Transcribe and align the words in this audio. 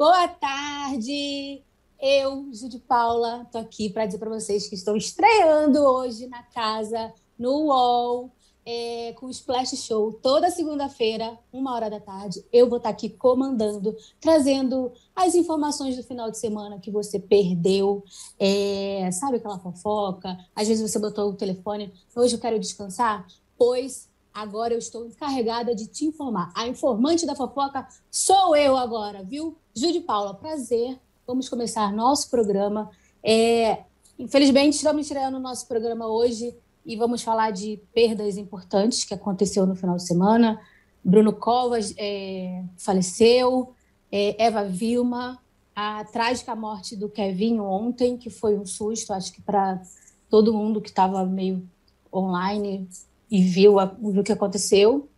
Boa 0.00 0.26
tarde! 0.28 1.62
Eu, 2.00 2.48
Judy 2.54 2.78
Paula, 2.78 3.46
tô 3.52 3.58
aqui 3.58 3.90
para 3.90 4.06
dizer 4.06 4.16
para 4.16 4.30
vocês 4.30 4.66
que 4.66 4.74
estou 4.74 4.96
estreando 4.96 5.78
hoje 5.78 6.26
na 6.26 6.42
casa, 6.42 7.12
no 7.38 7.66
UOL, 7.66 8.30
é, 8.64 9.12
com 9.12 9.26
o 9.26 9.30
Splash 9.30 9.76
Show, 9.76 10.14
toda 10.14 10.50
segunda-feira, 10.50 11.38
uma 11.52 11.74
hora 11.74 11.90
da 11.90 12.00
tarde. 12.00 12.42
Eu 12.50 12.66
vou 12.66 12.78
estar 12.78 12.88
tá 12.88 12.94
aqui 12.94 13.10
comandando, 13.10 13.94
trazendo 14.18 14.90
as 15.14 15.34
informações 15.34 15.98
do 15.98 16.02
final 16.02 16.30
de 16.30 16.38
semana 16.38 16.80
que 16.80 16.90
você 16.90 17.20
perdeu. 17.20 18.02
É, 18.38 19.10
sabe 19.12 19.36
aquela 19.36 19.58
fofoca? 19.58 20.34
Às 20.56 20.66
vezes 20.66 20.90
você 20.90 20.98
botou 20.98 21.28
o 21.28 21.36
telefone, 21.36 21.92
hoje 22.16 22.36
eu 22.36 22.40
quero 22.40 22.58
descansar, 22.58 23.26
pois 23.58 24.09
agora 24.32 24.74
eu 24.74 24.78
estou 24.78 25.06
encarregada 25.06 25.74
de 25.74 25.86
te 25.86 26.04
informar. 26.06 26.52
A 26.54 26.66
informante 26.66 27.26
da 27.26 27.34
fofoca 27.34 27.86
sou 28.10 28.56
eu 28.56 28.76
agora, 28.76 29.22
viu? 29.22 29.56
Judy 29.74 30.00
Paula, 30.00 30.34
prazer 30.34 30.98
Vamos 31.30 31.48
começar 31.48 31.92
nosso 31.92 32.28
programa. 32.28 32.90
É, 33.22 33.84
infelizmente, 34.18 34.74
estamos 34.74 35.06
tirando 35.06 35.36
o 35.36 35.38
nosso 35.38 35.68
programa 35.68 36.08
hoje 36.08 36.52
e 36.84 36.96
vamos 36.96 37.22
falar 37.22 37.52
de 37.52 37.80
perdas 37.94 38.36
importantes 38.36 39.04
que 39.04 39.14
aconteceu 39.14 39.64
no 39.64 39.76
final 39.76 39.94
de 39.94 40.04
semana. 40.04 40.60
Bruno 41.04 41.32
Covas 41.32 41.94
é, 41.96 42.64
faleceu, 42.76 43.72
é, 44.10 44.44
Eva 44.44 44.64
Vilma, 44.64 45.38
a 45.72 46.04
trágica 46.06 46.56
morte 46.56 46.96
do 46.96 47.08
Kevin 47.08 47.60
ontem, 47.60 48.16
que 48.16 48.28
foi 48.28 48.58
um 48.58 48.66
susto, 48.66 49.12
acho 49.12 49.32
que 49.32 49.40
para 49.40 49.80
todo 50.28 50.52
mundo 50.52 50.80
que 50.80 50.88
estava 50.88 51.24
meio 51.24 51.64
online 52.12 52.88
e 53.30 53.42
viu, 53.42 53.78
a, 53.78 53.96
o 54.00 54.22
que 54.22 54.32
aconteceu. 54.32 55.08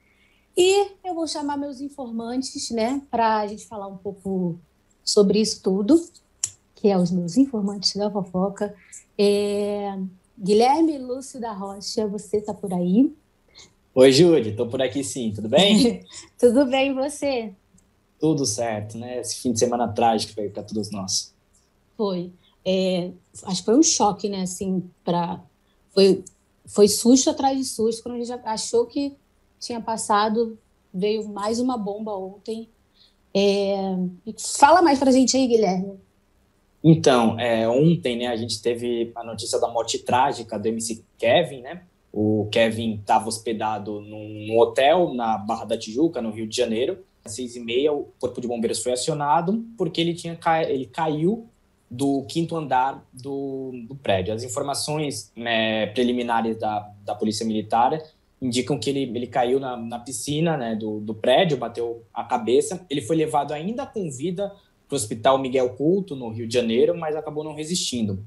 E 0.57 0.89
eu 1.05 1.15
vou 1.15 1.27
chamar 1.27 1.57
meus 1.57 1.80
informantes, 1.80 2.70
né, 2.70 3.01
para 3.11 3.39
a 3.39 3.47
gente 3.47 3.66
falar 3.66 3.87
um 3.87 3.97
pouco 3.97 4.59
sobre 5.03 5.41
isso 5.41 5.62
tudo, 5.62 6.00
que 6.75 6.89
é 6.89 6.98
os 6.98 7.11
meus 7.11 7.37
informantes 7.37 7.97
da 7.97 8.11
fofoca. 8.11 8.75
É... 9.19 9.98
Guilherme 10.39 10.98
Lúcio 10.98 11.41
da 11.41 11.53
Rocha, 11.53 12.06
você 12.06 12.39
está 12.39 12.53
por 12.53 12.72
aí? 12.72 13.14
Oi, 13.95 14.12
Júlia, 14.12 14.50
estou 14.50 14.67
por 14.67 14.81
aqui 14.83 15.05
sim, 15.05 15.33
tudo 15.34 15.48
bem? 15.48 16.05
tudo 16.39 16.67
bem, 16.67 16.91
e 16.91 16.94
você? 16.94 17.53
Tudo 18.19 18.44
certo, 18.44 18.98
né? 18.98 19.20
Esse 19.20 19.37
fim 19.37 19.53
de 19.53 19.59
semana 19.59 19.89
trágico 19.89 20.34
para 20.50 20.62
todos 20.62 20.91
nós. 20.91 21.34
Foi. 21.97 22.33
É, 22.65 23.11
acho 23.44 23.61
que 23.61 23.65
foi 23.65 23.77
um 23.77 23.83
choque, 23.83 24.28
né? 24.28 24.42
Assim, 24.42 24.89
para 25.05 25.41
foi, 25.92 26.25
foi 26.67 26.89
susto 26.89 27.31
atrás 27.31 27.57
de 27.57 27.65
susto. 27.65 28.03
Quando 28.03 28.17
a 28.17 28.25
gente 28.25 28.33
achou 28.45 28.87
que 28.87 29.17
tinha 29.59 29.81
passado, 29.81 30.59
veio 30.93 31.29
mais 31.29 31.61
uma 31.61 31.77
bomba 31.77 32.17
ontem. 32.17 32.69
É... 33.35 33.97
Fala 34.59 34.83
mais 34.83 34.99
para 34.99 35.11
a 35.11 35.13
gente 35.13 35.37
aí, 35.37 35.47
Guilherme. 35.47 35.99
Então, 36.85 37.39
é, 37.39 37.69
ontem, 37.69 38.17
né, 38.17 38.27
a 38.27 38.37
gente 38.37 38.61
teve 38.61 39.13
a 39.15 39.23
notícia 39.23 39.59
da 39.61 39.69
morte 39.69 40.01
trágica 40.01 40.59
do 40.59 40.67
MC 40.67 41.05
Kevin, 41.17 41.61
né? 41.61 41.83
O 42.13 42.49
Kevin 42.51 42.97
estava 42.97 43.29
hospedado 43.29 44.01
num 44.01 44.59
hotel 44.59 45.15
na 45.15 45.39
Barra 45.39 45.65
da 45.65 45.79
Tijuca, 45.79 46.21
no 46.21 46.31
Rio 46.31 46.47
de 46.47 46.57
Janeiro. 46.57 46.99
Às 47.25 47.37
seis 47.37 47.55
e 47.55 47.61
meia, 47.61 47.93
o 47.93 48.09
corpo 48.21 48.41
de 48.41 48.49
bombeiros 48.49 48.83
foi 48.83 48.93
acionado 48.93 49.65
porque 49.79 50.01
ele 50.01 50.13
tinha 50.13 50.37
ele 50.69 50.87
caiu 50.87 51.49
do 51.93 52.23
quinto 52.23 52.57
andar 52.57 53.07
do, 53.12 53.71
do 53.87 53.95
prédio. 53.95 54.33
As 54.33 54.43
informações 54.43 55.31
né, 55.37 55.89
preliminares 55.89 56.59
da, 56.59 56.91
da 57.05 57.15
polícia 57.15 57.45
militar 57.45 58.03
indicam 58.41 58.79
que 58.79 58.89
ele, 58.89 59.03
ele 59.03 59.27
caiu 59.27 59.61
na, 59.61 59.77
na 59.77 59.99
piscina 59.99 60.57
né, 60.57 60.75
do, 60.75 61.01
do 61.01 61.15
prédio, 61.15 61.59
bateu 61.59 62.03
a 62.15 62.25
cabeça. 62.25 62.87
Ele 62.89 63.03
foi 63.03 63.15
levado 63.15 63.53
ainda 63.53 63.84
com 63.84 64.11
vida 64.11 64.51
para 64.89 64.95
o 64.95 64.97
Hospital 64.97 65.37
Miguel 65.39 65.69
Couto, 65.75 66.17
no 66.17 66.31
Rio 66.31 66.49
de 66.49 66.55
Janeiro, 66.55 66.97
mas 66.97 67.15
acabou 67.15 67.45
não 67.45 67.55
resistindo. 67.55 68.25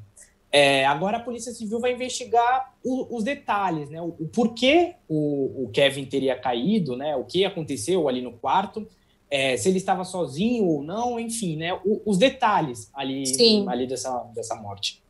É, 0.51 0.85
agora 0.85 1.17
a 1.17 1.21
Polícia 1.21 1.51
Civil 1.51 1.79
vai 1.79 1.93
investigar 1.93 2.71
o, 2.83 3.17
os 3.17 3.23
detalhes, 3.23 3.89
né? 3.89 3.99
O, 3.99 4.15
o 4.19 4.27
porquê 4.27 4.93
o, 5.09 5.63
o, 5.63 5.69
Kevin 5.73 6.05
teria 6.05 6.35
caído, 6.37 6.95
né? 6.95 7.15
O 7.15 7.23
que 7.23 7.43
aconteceu 7.43 8.07
ali 8.07 8.21
no 8.21 8.31
quarto, 8.31 8.87
é, 9.29 9.57
se 9.57 9.69
ele 9.69 9.77
estava 9.77 10.03
sozinho 10.03 10.65
ou 10.65 10.83
não, 10.83 11.19
enfim, 11.19 11.57
né? 11.57 11.73
O, 11.85 12.01
os 12.05 12.17
detalhes 12.17 12.89
ali, 12.93 13.23
ali 13.67 13.87
dessa, 13.87 14.11
dessa 14.33 14.55
morte. 14.55 15.01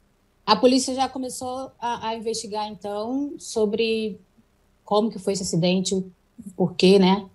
A 0.46 0.56
polícia 0.56 0.94
já 0.94 1.10
começou 1.10 1.72
a, 1.80 2.10
a 2.10 2.16
investigar, 2.16 2.68
então, 2.68 3.34
sobre 3.40 4.20
como 4.84 5.10
que 5.10 5.18
foi 5.18 5.34
esse 5.34 5.44
acidente, 5.44 5.96
o 5.96 6.12
porquê, 6.56 7.00
né? 7.00 7.28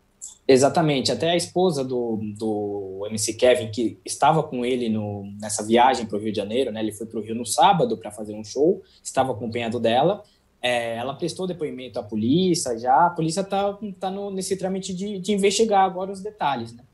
Exatamente, 0.46 1.12
até 1.12 1.30
a 1.30 1.36
esposa 1.36 1.84
do, 1.84 2.18
do 2.36 3.06
MC 3.08 3.34
Kevin, 3.34 3.70
que 3.70 3.98
estava 4.04 4.42
com 4.42 4.64
ele 4.64 4.88
no, 4.88 5.24
nessa 5.40 5.64
viagem 5.64 6.06
para 6.06 6.18
o 6.18 6.20
Rio 6.20 6.32
de 6.32 6.38
Janeiro, 6.38 6.72
né? 6.72 6.80
Ele 6.80 6.92
foi 6.92 7.06
para 7.06 7.18
o 7.18 7.22
Rio 7.22 7.34
no 7.34 7.46
sábado 7.46 7.96
para 7.96 8.10
fazer 8.10 8.34
um 8.34 8.44
show, 8.44 8.82
estava 9.02 9.32
acompanhado 9.32 9.78
dela. 9.78 10.22
É, 10.62 10.96
ela 10.96 11.14
prestou 11.14 11.46
depoimento 11.46 11.98
à 11.98 12.02
polícia 12.02 12.78
já, 12.78 13.06
a 13.06 13.10
polícia 13.10 13.40
está 13.40 13.78
tá 13.98 14.10
nesse 14.30 14.56
trâmite 14.56 14.92
de, 14.94 15.18
de 15.18 15.32
investigar 15.32 15.84
agora 15.84 16.12
os 16.12 16.20
detalhes, 16.20 16.72
né? 16.74 16.84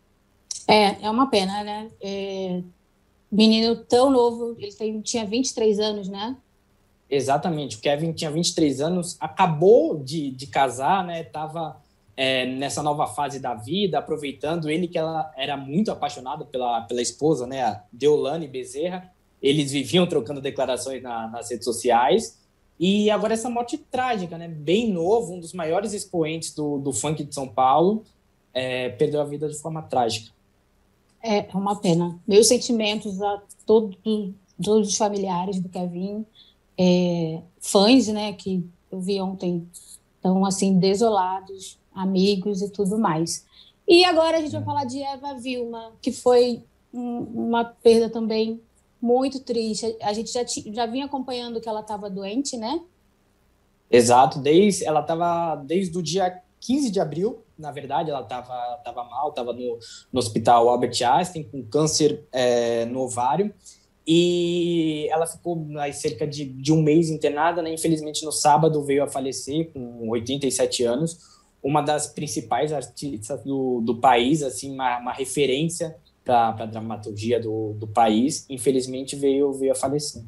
É, 0.69 1.05
é 1.05 1.11
uma 1.11 1.29
pena, 1.29 1.63
né? 1.63 1.89
É, 2.01 2.63
menino 3.31 3.77
tão 3.77 4.11
novo, 4.11 4.57
ele 4.59 4.73
tem, 4.73 5.01
tinha 5.01 5.25
23 5.25 5.79
anos, 5.79 6.09
né? 6.09 6.37
Exatamente. 7.09 7.77
O 7.77 7.81
Kevin 7.81 8.13
tinha 8.13 8.31
23 8.31 8.81
anos, 8.81 9.17
acabou 9.21 10.03
de, 10.03 10.31
de 10.31 10.47
casar, 10.49 11.05
né? 11.05 11.23
Tava 11.23 11.81
é, 12.17 12.47
nessa 12.47 12.83
nova 12.83 13.07
fase 13.07 13.39
da 13.39 13.55
vida, 13.55 13.99
aproveitando 13.99 14.69
ele 14.69 14.89
que 14.89 14.99
ela 14.99 15.33
era 15.37 15.57
muito 15.57 15.91
apaixonada 15.91 16.45
pela, 16.45 16.83
pela 16.83 17.03
esposa, 17.03 17.47
né? 17.47 17.63
A 17.63 17.83
Deolane 17.93 18.49
Bezerra. 18.49 19.13
Eles 19.41 19.71
viviam 19.71 20.07
trocando 20.07 20.41
declarações 20.41 21.03
na, 21.03 21.29
nas 21.29 21.51
redes 21.51 21.65
sociais. 21.65 22.41
E 22.79 23.11
agora 23.11 23.35
essa 23.35 23.49
morte 23.49 23.79
trágica, 23.79 24.37
né? 24.37 24.49
Bem 24.49 24.93
novo, 24.93 25.35
um 25.35 25.41
dos 25.41 25.53
maiores 25.53 25.93
expoentes 25.93 26.55
do, 26.55 26.79
do 26.79 26.93
funk 26.93 27.25
de 27.25 27.35
São 27.35 27.49
Paulo, 27.49 28.05
é, 28.53 28.91
perdeu 28.91 29.21
a 29.21 29.25
vida 29.25 29.49
de 29.49 29.59
forma 29.59 29.83
trágica. 29.83 30.31
É, 31.23 31.39
é 31.39 31.57
uma 31.57 31.77
pena. 31.77 32.19
Meus 32.27 32.49
sentimentos 32.49 33.21
a 33.23 33.43
todos, 33.65 33.97
todos 34.63 34.89
os 34.89 34.97
familiares 34.97 35.59
do 35.59 35.69
Kevin 35.69 36.25
é, 36.79 37.41
fãs, 37.61 38.09
né, 38.09 38.33
que 38.33 38.65
eu 38.91 39.01
vi 39.01 39.21
ontem, 39.21 39.67
estão 40.17 40.45
assim 40.45 40.79
desolados, 40.79 41.79
amigos 41.95 42.63
e 42.63 42.69
tudo 42.71 42.99
mais. 42.99 43.45
E 43.89 44.05
agora 44.05 44.39
a 44.39 44.41
gente 44.41 44.53
vai 44.53 44.65
falar 44.65 44.85
de 44.85 45.03
Eva 45.03 45.35
Vilma, 45.35 45.93
que 46.03 46.13
foi 46.13 46.63
um, 46.93 47.21
uma 47.49 47.65
perda 47.65 48.11
também 48.11 48.61
muito 49.01 49.41
triste. 49.41 49.97
A 50.01 50.13
gente 50.13 50.33
já, 50.33 50.45
já 50.45 50.87
vinha 50.87 51.07
acompanhando 51.07 51.61
que 51.61 51.69
ela 51.69 51.81
estava 51.81 52.11
doente, 52.11 52.57
né? 52.57 52.81
Exato, 53.91 54.41
desde 54.41 54.85
ela 54.85 55.01
estava 55.01 55.57
desde 55.57 55.97
o 55.97 56.03
dia 56.03 56.43
15 56.61 56.91
de 56.91 56.99
abril, 56.99 57.45
na 57.57 57.71
verdade, 57.71 58.11
ela 58.11 58.23
estava 58.23 58.81
tava 58.85 59.05
mal, 59.05 59.31
estava 59.31 59.53
no, 59.53 59.79
no 60.13 60.19
hospital 60.19 60.69
Albert 60.69 61.01
Einstein 61.03 61.45
com 61.45 61.63
câncer 61.65 62.27
é, 62.33 62.85
no 62.87 63.01
ovário 63.01 63.55
e 64.07 65.09
ela 65.11 65.27
ficou 65.27 65.57
mais 65.57 65.97
cerca 65.97 66.27
de, 66.27 66.45
de 66.45 66.73
um 66.73 66.81
mês 66.81 67.11
internada, 67.11 67.63
né? 67.63 67.73
Infelizmente, 67.73 68.25
no 68.25 68.31
sábado 68.31 68.85
veio 68.85 69.03
a 69.03 69.09
falecer 69.09 69.73
com 69.73 70.09
87 70.11 70.85
anos. 70.85 71.19
Uma 71.63 71.81
das 71.81 72.07
principais 72.07 72.73
artistas 72.73 73.43
do, 73.43 73.81
do 73.81 74.01
país, 74.01 74.43
assim, 74.43 74.73
uma, 74.73 74.99
uma 74.99 75.13
referência 75.13 75.97
para 76.27 76.65
a 76.65 76.67
dramaturgia 76.67 77.41
do, 77.41 77.73
do 77.75 77.87
país. 77.87 78.45
Infelizmente, 78.51 79.15
veio, 79.15 79.53
veio 79.53 79.73
a 79.73 79.77
falecer. 79.77 80.25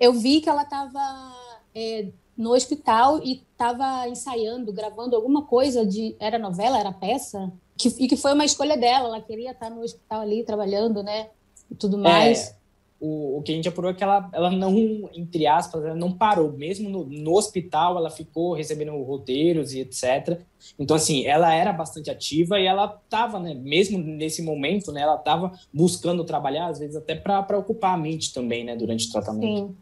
Eu 0.00 0.14
vi 0.14 0.40
que 0.40 0.48
ela 0.48 0.62
estava 0.62 1.34
é, 1.74 2.08
no 2.36 2.54
hospital 2.54 3.20
e 3.22 3.42
estava 3.52 4.08
ensaiando, 4.08 4.72
gravando 4.72 5.14
alguma 5.14 5.42
coisa 5.42 5.84
de. 5.84 6.16
Era 6.18 6.38
novela, 6.38 6.78
era 6.78 6.90
peça? 6.90 7.52
Que, 7.76 7.88
e 7.98 8.08
que 8.08 8.16
foi 8.16 8.32
uma 8.32 8.44
escolha 8.44 8.76
dela. 8.76 9.08
Ela 9.08 9.20
queria 9.20 9.50
estar 9.50 9.68
no 9.68 9.82
hospital 9.82 10.22
ali 10.22 10.42
trabalhando, 10.42 11.02
né? 11.02 11.28
E 11.70 11.74
tudo 11.74 11.98
mais. 11.98 12.48
É 12.48 12.63
o, 13.00 13.38
o 13.38 13.42
que 13.42 13.52
a 13.52 13.54
gente 13.54 13.68
apurou 13.68 13.90
é 13.90 13.94
que 13.94 14.02
ela, 14.02 14.28
ela 14.32 14.50
não, 14.50 15.10
entre 15.14 15.46
aspas, 15.46 15.84
ela 15.84 15.94
não 15.94 16.12
parou. 16.12 16.52
Mesmo 16.52 16.88
no, 16.88 17.04
no 17.04 17.36
hospital, 17.36 17.98
ela 17.98 18.10
ficou 18.10 18.54
recebendo 18.54 18.92
roteiros 19.02 19.74
e 19.74 19.80
etc. 19.80 20.40
Então, 20.78 20.96
assim, 20.96 21.26
ela 21.26 21.52
era 21.54 21.72
bastante 21.72 22.10
ativa 22.10 22.58
e 22.58 22.66
ela 22.66 23.00
estava, 23.04 23.38
né, 23.38 23.54
mesmo 23.54 23.98
nesse 23.98 24.42
momento, 24.42 24.90
né, 24.92 25.02
ela 25.02 25.16
estava 25.16 25.52
buscando 25.72 26.24
trabalhar, 26.24 26.68
às 26.68 26.78
vezes 26.78 26.96
até 26.96 27.14
para 27.14 27.58
ocupar 27.58 27.94
a 27.94 27.98
mente 27.98 28.32
também, 28.32 28.64
né, 28.64 28.74
durante 28.76 29.08
o 29.08 29.12
tratamento. 29.12 29.68
Sim. 29.68 29.76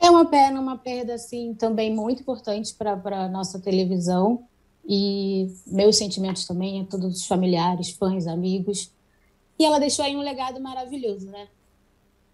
É 0.00 0.10
uma 0.10 0.24
pena, 0.24 0.60
uma 0.60 0.76
perda, 0.76 1.14
assim, 1.14 1.54
também 1.54 1.94
muito 1.94 2.22
importante 2.22 2.74
para 2.74 3.00
a 3.04 3.28
nossa 3.28 3.60
televisão. 3.60 4.44
E 4.84 5.48
meus 5.64 5.96
sentimentos 5.96 6.44
também 6.44 6.80
a 6.80 6.84
todos 6.84 7.20
os 7.20 7.26
familiares, 7.26 7.90
fãs, 7.90 8.26
amigos. 8.26 8.92
E 9.56 9.64
ela 9.64 9.78
deixou 9.78 10.04
aí 10.04 10.16
um 10.16 10.20
legado 10.20 10.60
maravilhoso, 10.60 11.30
né? 11.30 11.46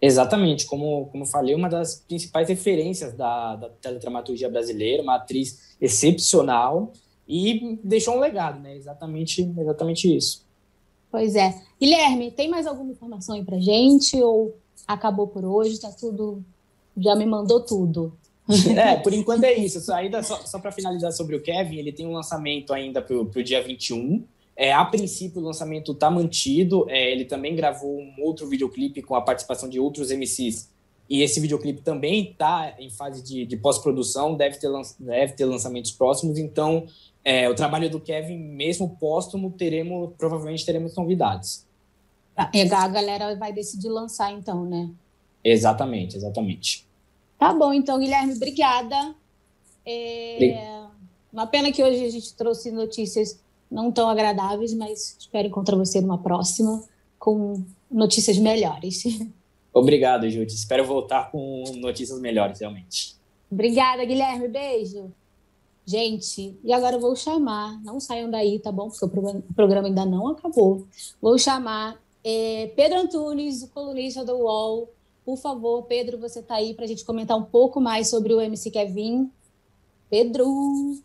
Exatamente, 0.01 0.65
como, 0.67 1.07
como 1.07 1.27
falei, 1.27 1.55
uma 1.55 1.69
das 1.69 2.05
principais 2.07 2.49
referências 2.49 3.15
da, 3.15 3.57
da 3.57 3.69
teledramaturgia 3.69 4.49
brasileira, 4.49 5.03
uma 5.03 5.17
atriz 5.17 5.77
excepcional 5.81 6.93
e 7.27 7.79
deixou 7.83 8.17
um 8.17 8.21
legado, 8.21 8.61
né? 8.61 8.77
Exatamente, 8.77 9.43
exatamente 9.59 10.17
isso. 10.17 10.47
Pois 11.11 11.35
é. 11.35 11.61
Guilherme, 11.81 12.31
tem 12.31 12.49
mais 12.49 12.67
alguma 12.67 12.93
informação 12.93 13.35
aí 13.35 13.45
pra 13.45 13.59
gente 13.59 14.17
ou 14.23 14.57
acabou 14.87 15.27
por 15.27 15.45
hoje? 15.45 15.81
Tá 15.81 15.91
tudo. 15.91 16.45
Já 16.97 17.17
me 17.17 17.27
mandou 17.27 17.61
tudo. 17.61 18.13
É, 18.77 18.97
por 18.97 19.13
enquanto 19.13 19.45
é 19.45 19.53
isso. 19.53 19.93
Ainda 19.93 20.23
só, 20.23 20.37
só 20.47 20.59
para 20.59 20.73
finalizar 20.73 21.13
sobre 21.13 21.37
o 21.37 21.43
Kevin, 21.43 21.77
ele 21.77 21.93
tem 21.93 22.07
um 22.07 22.13
lançamento 22.13 22.73
ainda 22.73 23.03
para 23.03 23.15
o 23.15 23.43
dia 23.43 23.63
21. 23.63 24.25
É, 24.61 24.73
a 24.73 24.85
princípio, 24.85 25.41
o 25.41 25.45
lançamento 25.45 25.93
está 25.93 26.11
mantido. 26.11 26.85
É, 26.91 27.13
ele 27.13 27.25
também 27.25 27.55
gravou 27.55 27.97
um 27.97 28.13
outro 28.19 28.49
videoclipe 28.49 29.01
com 29.01 29.15
a 29.15 29.21
participação 29.21 29.69
de 29.69 29.79
outros 29.79 30.11
MCs. 30.11 30.69
E 31.09 31.23
esse 31.23 31.39
videoclipe 31.39 31.81
também 31.81 32.33
está 32.33 32.75
em 32.77 32.91
fase 32.91 33.23
de, 33.23 33.47
de 33.47 33.57
pós-produção, 33.57 34.35
deve 34.35 34.59
ter, 34.59 34.69
deve 34.99 35.35
ter 35.35 35.45
lançamentos 35.45 35.93
próximos. 35.93 36.39
Então, 36.39 36.87
é, 37.25 37.49
o 37.49 37.55
trabalho 37.55 37.89
do 37.89 38.01
Kevin, 38.01 38.37
mesmo 38.37 38.97
póstumo, 38.99 39.53
teremos, 39.53 40.11
provavelmente 40.19 40.67
teremos 40.67 40.97
novidades. 40.97 41.65
A 42.37 42.89
galera 42.89 43.37
vai 43.37 43.53
decidir 43.53 43.89
lançar, 43.89 44.33
então, 44.33 44.65
né? 44.65 44.91
Exatamente, 45.43 46.17
exatamente. 46.17 46.85
Tá 47.39 47.55
bom, 47.55 47.73
então, 47.73 47.99
Guilherme, 48.01 48.35
obrigada. 48.35 49.15
É... 49.87 50.85
Uma 51.33 51.47
pena 51.47 51.71
que 51.71 51.83
hoje 51.83 52.05
a 52.05 52.11
gente 52.11 52.35
trouxe 52.35 52.73
notícias 52.73 53.41
não 53.71 53.93
tão 53.93 54.09
agradáveis, 54.09 54.75
mas 54.75 55.17
espero 55.19 55.49
encontrar 55.49 55.77
você 55.77 56.01
numa 56.01 56.19
próxima 56.19 56.83
com 57.19 57.63
notícias 57.91 58.39
melhores. 58.39 59.05
Obrigado, 59.73 60.29
Júlia. 60.29 60.47
Espero 60.47 60.85
voltar 60.85 61.31
com 61.31 61.65
notícias 61.77 62.19
melhores, 62.21 62.61
realmente. 62.61 63.17
Obrigada, 63.51 64.05
Guilherme. 64.05 64.49
Beijo. 64.49 65.13
Gente, 65.87 66.55
e 66.63 66.73
agora 66.73 66.97
eu 66.97 67.01
vou 67.01 67.17
chamar, 67.17 67.81
não 67.83 67.99
saiam 67.99 68.31
daí, 68.31 68.59
tá 68.59 68.71
bom? 68.71 68.91
Porque 68.91 69.05
o 69.05 69.55
programa 69.55 69.89
ainda 69.89 70.05
não 70.05 70.29
acabou. 70.29 70.87
Vou 71.21 71.39
chamar 71.39 71.99
é, 72.23 72.71
Pedro 72.77 73.01
Antunes, 73.01 73.63
o 73.63 73.69
colunista 73.69 74.23
do 74.23 74.35
UOL, 74.37 74.91
por 75.25 75.37
favor, 75.39 75.83
Pedro, 75.85 76.19
você 76.19 76.41
está 76.41 76.57
aí 76.57 76.75
para 76.75 76.85
a 76.85 76.89
gente 76.89 77.05
comentar 77.05 77.37
um 77.37 77.43
pouco 77.43 77.81
mais 77.81 78.09
sobre 78.09 78.35
o 78.35 78.41
MC 78.41 78.71
Kevin. 78.71 79.31
Pedro, 80.11 80.47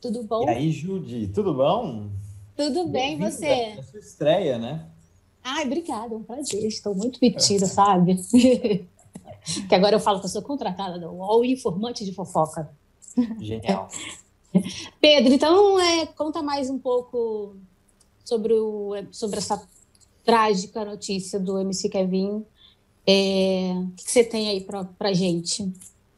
tudo 0.02 0.24
bom? 0.24 0.46
E 0.46 0.50
aí, 0.50 0.72
Judy, 0.72 1.28
tudo 1.28 1.54
bom? 1.54 2.10
Tudo 2.56 2.88
bem, 2.88 3.18
você? 3.18 3.46
É 3.46 3.80
a 3.80 3.84
sua 3.84 4.00
estreia, 4.00 4.58
né? 4.58 4.88
Ai, 5.44 5.66
obrigada, 5.66 6.14
é 6.14 6.18
um 6.18 6.24
prazer. 6.24 6.66
Estou 6.66 6.96
muito 6.96 7.20
metida, 7.22 7.66
sabe? 7.66 8.16
que 9.68 9.76
agora 9.76 9.96
eu 9.96 10.00
falo 10.00 10.20
que 10.20 10.26
eu 10.26 10.30
sou 10.30 10.42
contratada 10.42 11.00
do 11.00 11.12
UOL 11.12 11.44
informante 11.44 12.06
de 12.06 12.14
fofoca. 12.14 12.70
Genial. 13.40 13.90
Pedro, 15.02 15.34
então 15.34 15.80
é, 15.80 16.06
conta 16.06 16.42
mais 16.42 16.70
um 16.70 16.80
pouco 16.80 17.56
sobre, 18.24 18.54
o, 18.54 18.94
sobre 19.12 19.40
essa 19.40 19.62
trágica 20.24 20.86
notícia 20.86 21.40
do 21.40 21.60
MC 21.60 21.90
Kevin 21.90 22.46
é, 23.06 23.74
o 23.76 23.92
que 23.96 24.10
você 24.10 24.24
tem 24.24 24.50
aí 24.50 24.62
para 24.62 24.88
a 25.02 25.14
gente? 25.14 25.72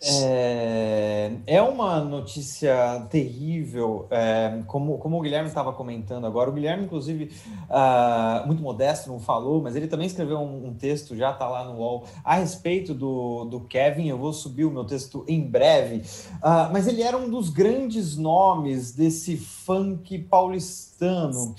É, 0.08 1.32
é, 1.48 1.62
uma 1.62 2.00
notícia 2.00 3.08
terrível, 3.10 4.06
é, 4.12 4.62
como, 4.68 5.00
como 5.00 5.18
o 5.18 5.22
Guilherme 5.22 5.48
estava 5.48 5.74
comentando 5.74 6.28
agora. 6.28 6.50
O 6.50 6.54
Guilherme, 6.54 6.86
inclusive, 6.86 7.32
uh, 7.70 8.46
muito 8.46 8.62
modesto, 8.62 9.10
não 9.10 9.20
falou, 9.20 9.62
mas 9.64 9.76
ele 9.76 9.88
também 9.88 10.06
escreveu 10.06 10.38
um, 10.38 10.68
um 10.68 10.74
texto, 10.76 11.16
já 11.16 11.32
está 11.32 11.48
lá 11.48 11.66
no 11.66 11.80
UOL, 11.80 12.06
a 12.24 12.36
respeito 12.36 12.94
do, 12.94 13.46
do 13.46 13.62
Kevin. 13.62 14.08
Eu 14.08 14.18
vou 14.18 14.32
subir 14.32 14.66
o 14.66 14.72
meu 14.72 14.86
texto 14.86 15.26
em 15.28 15.42
breve. 15.42 16.04
Uh, 16.36 16.72
mas 16.72 16.88
ele 16.88 17.02
era 17.02 17.18
um 17.18 17.30
dos 17.30 17.50
grandes 17.50 18.16
nomes 18.16 18.92
desse 18.92 19.38
funk 19.38 20.20
paulistano 20.20 21.56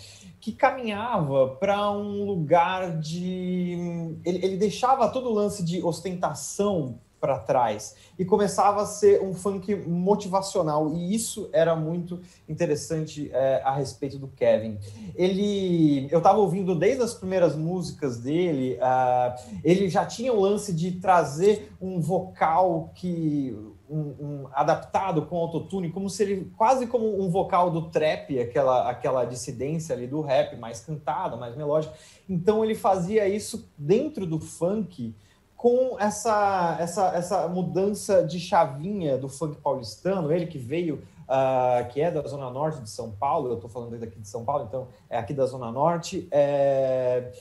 que 0.46 0.52
caminhava 0.52 1.48
para 1.58 1.90
um 1.90 2.24
lugar 2.24 2.98
de. 3.00 4.16
Ele, 4.24 4.44
ele, 4.44 4.56
deixava 4.56 5.08
todo 5.08 5.28
o 5.28 5.34
lance 5.34 5.64
de 5.64 5.82
ostentação 5.82 7.00
para 7.26 7.40
trás 7.40 7.96
e 8.16 8.24
começava 8.24 8.82
a 8.82 8.86
ser 8.86 9.20
um 9.20 9.34
funk 9.34 9.74
motivacional, 9.74 10.92
e 10.94 11.12
isso 11.12 11.50
era 11.52 11.74
muito 11.74 12.20
interessante 12.48 13.28
é, 13.32 13.60
a 13.64 13.74
respeito 13.74 14.16
do 14.16 14.28
Kevin. 14.28 14.78
Ele, 15.16 16.06
eu 16.12 16.18
estava 16.18 16.38
ouvindo 16.38 16.72
desde 16.76 17.02
as 17.02 17.14
primeiras 17.14 17.56
músicas 17.56 18.18
dele, 18.18 18.78
uh, 18.78 19.58
ele 19.64 19.88
já 19.88 20.06
tinha 20.06 20.32
o 20.32 20.40
lance 20.40 20.72
de 20.72 20.92
trazer 20.92 21.72
um 21.80 22.00
vocal 22.00 22.92
que 22.94 23.58
um, 23.90 23.98
um, 23.98 24.48
adaptado 24.52 25.22
com 25.22 25.36
autotune, 25.36 25.90
como 25.90 26.08
se 26.08 26.22
ele 26.22 26.52
quase 26.56 26.86
como 26.86 27.20
um 27.20 27.28
vocal 27.28 27.70
do 27.70 27.88
trap, 27.90 28.38
aquela 28.38 28.88
aquela 28.88 29.24
dissidência 29.24 29.94
ali 29.94 30.06
do 30.06 30.20
rap, 30.20 30.56
mais 30.56 30.80
cantado, 30.80 31.36
mais 31.36 31.56
melódico. 31.56 31.94
Então 32.28 32.64
ele 32.64 32.74
fazia 32.74 33.28
isso 33.28 33.68
dentro 33.76 34.26
do 34.26 34.40
funk 34.40 35.14
com 35.56 35.96
essa 35.98 36.76
essa 36.78 37.08
essa 37.08 37.48
mudança 37.48 38.24
de 38.24 38.38
chavinha 38.38 39.16
do 39.16 39.28
funk 39.28 39.56
paulistano, 39.60 40.30
ele 40.32 40.46
que 40.46 40.58
veio 40.58 41.02
uh, 41.26 41.88
que 41.88 42.00
é 42.00 42.10
da 42.10 42.22
zona 42.22 42.50
norte 42.50 42.80
de 42.80 42.90
São 42.90 43.10
Paulo, 43.10 43.48
eu 43.48 43.54
estou 43.54 43.70
falando 43.70 43.98
daqui 43.98 44.18
de 44.18 44.28
São 44.28 44.44
Paulo, 44.44 44.66
então 44.68 44.88
é 45.08 45.18
aqui 45.18 45.34
da 45.34 45.46
zona 45.46 45.70
norte. 45.70 46.28
É 46.30 47.32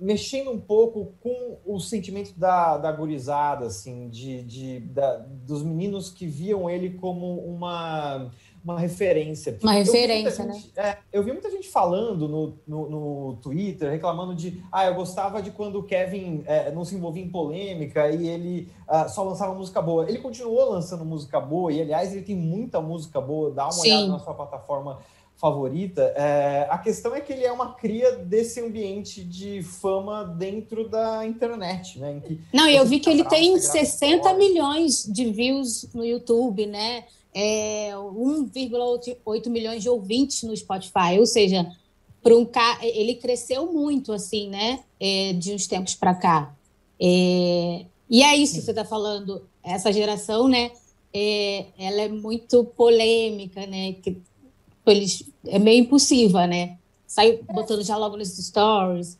mexendo 0.00 0.50
um 0.50 0.60
pouco 0.60 1.12
com 1.20 1.58
o 1.64 1.78
sentimento 1.78 2.38
da, 2.38 2.76
da 2.76 2.92
gurizada, 2.92 3.66
assim, 3.66 4.08
de, 4.08 4.42
de 4.42 4.80
da, 4.80 5.18
dos 5.18 5.62
meninos 5.62 6.10
que 6.10 6.26
viam 6.26 6.68
ele 6.68 6.90
como 6.90 7.38
uma, 7.38 8.30
uma 8.72 8.80
referência. 8.80 9.56
Uma 9.62 9.72
referência, 9.72 10.44
né? 10.44 10.54
gente, 10.54 10.72
né? 10.76 10.82
É, 10.82 10.98
eu 11.12 11.22
vi 11.22 11.30
muita 11.30 11.48
gente 11.48 11.68
falando 11.68 12.28
no, 12.28 12.58
no, 12.66 12.90
no, 12.90 13.36
Twitter, 13.36 13.88
reclamando 13.92 14.34
de, 14.34 14.60
ah, 14.72 14.86
eu 14.86 14.94
gostava 14.96 15.40
de 15.40 15.52
quando 15.52 15.78
o 15.78 15.84
Kevin 15.84 16.42
é, 16.46 16.72
não 16.72 16.84
se 16.84 16.96
envolvia 16.96 17.22
em 17.22 17.30
polêmica 17.30 18.10
e 18.10 18.26
ele 18.26 18.68
uh, 18.88 19.08
só 19.08 19.22
lançava 19.22 19.54
música 19.54 19.80
boa. 19.80 20.08
Ele 20.08 20.18
continuou 20.18 20.68
lançando 20.70 21.04
música 21.04 21.38
boa 21.38 21.72
e, 21.72 21.80
aliás, 21.80 22.12
ele 22.12 22.22
tem 22.22 22.34
muita 22.34 22.80
música 22.80 23.20
boa. 23.20 23.52
Dá 23.52 23.66
uma 23.66 23.72
Sim. 23.72 23.92
olhada 23.92 24.08
na 24.08 24.18
sua 24.18 24.34
plataforma 24.34 24.98
favorita. 25.36 26.02
É, 26.16 26.66
a 26.68 26.78
questão 26.78 27.14
é 27.14 27.20
que 27.20 27.32
ele 27.32 27.44
é 27.44 27.52
uma 27.52 27.74
cria 27.74 28.16
desse 28.16 28.60
ambiente 28.60 29.22
de 29.22 29.62
fama 29.62 30.24
dentro 30.24 30.88
da 30.88 31.24
internet, 31.24 32.00
né? 32.00 32.20
Não, 32.52 32.68
eu 32.68 32.84
vi 32.84 32.98
que 32.98 33.10
ele 33.10 33.22
tem 33.22 33.56
60 33.58 34.32
milhões 34.34 35.04
de 35.04 35.30
views 35.30 35.88
no 35.94 36.04
YouTube, 36.04 36.66
né? 36.66 37.04
É, 37.38 37.90
1,8 37.92 39.50
milhões 39.50 39.82
de 39.82 39.90
ouvintes 39.90 40.42
no 40.42 40.56
Spotify, 40.56 41.18
ou 41.18 41.26
seja, 41.26 41.70
para 42.22 42.34
um 42.34 42.46
ca... 42.46 42.78
ele 42.80 43.16
cresceu 43.16 43.70
muito, 43.70 44.10
assim, 44.12 44.48
né? 44.48 44.80
É, 44.98 45.34
de 45.34 45.52
uns 45.52 45.66
tempos 45.66 45.94
para 45.94 46.14
cá. 46.14 46.56
É, 46.98 47.84
e 48.08 48.22
é 48.22 48.34
isso 48.36 48.54
que 48.54 48.62
você 48.62 48.70
está 48.70 48.84
falando, 48.84 49.46
essa 49.62 49.92
geração, 49.92 50.48
né? 50.48 50.70
É, 51.12 51.66
ela 51.78 52.02
é 52.02 52.08
muito 52.08 52.64
polêmica, 52.64 53.66
né? 53.66 53.92
Que 53.94 54.16
eles 54.86 55.24
é 55.46 55.58
meio 55.58 55.80
impulsiva, 55.80 56.46
né? 56.46 56.78
Sai 57.06 57.40
botando 57.52 57.82
já 57.82 57.96
logo 57.96 58.16
nos 58.16 58.36
stories. 58.36 59.18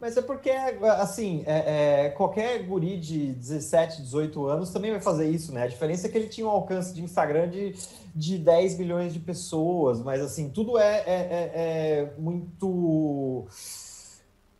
Mas 0.00 0.16
é 0.16 0.22
porque, 0.22 0.50
assim, 0.50 1.42
é, 1.46 2.06
é, 2.06 2.10
qualquer 2.10 2.62
guri 2.64 2.98
de 2.98 3.32
17, 3.32 4.02
18 4.02 4.46
anos 4.46 4.70
também 4.70 4.92
vai 4.92 5.00
fazer 5.00 5.28
isso, 5.28 5.52
né? 5.52 5.64
A 5.64 5.66
diferença 5.66 6.06
é 6.06 6.10
que 6.10 6.16
ele 6.16 6.28
tinha 6.28 6.46
um 6.46 6.50
alcance 6.50 6.94
de 6.94 7.02
Instagram 7.02 7.48
de, 7.48 7.74
de 8.14 8.38
10 8.38 8.78
milhões 8.78 9.12
de 9.12 9.18
pessoas, 9.18 10.00
mas, 10.00 10.20
assim, 10.20 10.50
tudo 10.50 10.78
é, 10.78 10.98
é, 10.98 11.02
é, 11.06 11.52
é 11.54 12.14
muito 12.16 13.48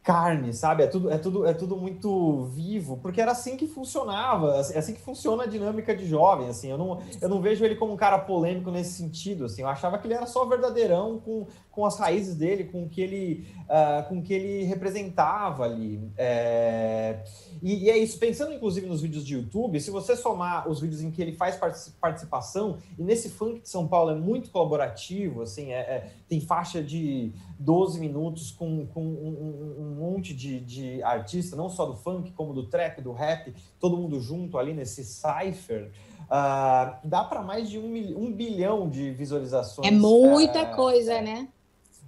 carne, 0.08 0.54
sabe? 0.54 0.84
É 0.84 0.86
tudo, 0.86 1.10
é 1.10 1.18
tudo, 1.18 1.46
é 1.46 1.52
tudo 1.52 1.76
muito 1.76 2.44
vivo, 2.44 2.96
porque 2.96 3.20
era 3.20 3.32
assim 3.32 3.58
que 3.58 3.66
funcionava, 3.66 4.54
é 4.72 4.78
assim 4.78 4.94
que 4.94 5.02
funciona 5.02 5.42
a 5.42 5.46
dinâmica 5.46 5.94
de 5.94 6.06
jovem, 6.06 6.48
assim. 6.48 6.70
Eu 6.70 6.78
não, 6.78 7.02
eu 7.20 7.28
não 7.28 7.42
vejo 7.42 7.62
ele 7.62 7.74
como 7.74 7.92
um 7.92 7.96
cara 7.96 8.18
polêmico 8.18 8.70
nesse 8.70 8.92
sentido, 8.92 9.44
assim. 9.44 9.60
Eu 9.60 9.68
achava 9.68 9.98
que 9.98 10.06
ele 10.06 10.14
era 10.14 10.24
só 10.24 10.46
verdadeirão 10.46 11.18
com, 11.18 11.46
com 11.70 11.84
as 11.84 11.98
raízes 11.98 12.34
dele, 12.34 12.64
com 12.64 12.84
o 12.84 12.88
que 12.88 13.02
ele, 13.02 13.46
uh, 13.64 14.08
com 14.08 14.22
que 14.22 14.32
ele 14.32 14.64
representava 14.64 15.64
ali. 15.64 16.00
É... 16.16 17.22
E, 17.62 17.84
e, 17.84 17.90
é 17.90 17.98
isso. 17.98 18.18
Pensando 18.18 18.54
inclusive 18.54 18.86
nos 18.86 19.02
vídeos 19.02 19.26
de 19.26 19.34
YouTube, 19.34 19.78
se 19.78 19.90
você 19.90 20.16
somar 20.16 20.70
os 20.70 20.80
vídeos 20.80 21.02
em 21.02 21.10
que 21.10 21.20
ele 21.20 21.32
faz 21.32 21.60
participação 22.00 22.78
e 22.98 23.02
nesse 23.02 23.28
funk 23.28 23.60
de 23.60 23.68
São 23.68 23.86
Paulo 23.86 24.12
é 24.12 24.14
muito 24.14 24.50
colaborativo, 24.50 25.42
assim, 25.42 25.70
é, 25.70 25.80
é 25.80 26.12
tem 26.28 26.40
faixa 26.40 26.82
de 26.82 27.32
12 27.58 28.00
minutos 28.00 28.50
com, 28.50 28.86
com 28.86 29.02
um, 29.02 29.97
um, 29.97 29.97
monte 29.98 30.32
de, 30.34 30.60
de 30.60 31.02
artista, 31.02 31.56
não 31.56 31.68
só 31.68 31.84
do 31.84 31.94
funk, 31.94 32.30
como 32.32 32.52
do 32.52 32.66
trap, 32.66 33.00
do 33.02 33.12
rap, 33.12 33.54
todo 33.78 33.96
mundo 33.96 34.20
junto 34.20 34.56
ali 34.58 34.72
nesse 34.72 35.04
cipher. 35.04 35.90
Uh, 36.24 36.96
dá 37.04 37.24
para 37.24 37.42
mais 37.42 37.68
de 37.68 37.78
um, 37.78 37.94
um, 38.18 38.32
bilhão 38.32 38.88
de 38.88 39.10
visualizações. 39.10 39.86
É 39.86 39.90
muita 39.90 40.62
uh, 40.62 40.76
coisa, 40.76 41.14
é, 41.14 41.22
né? 41.22 41.48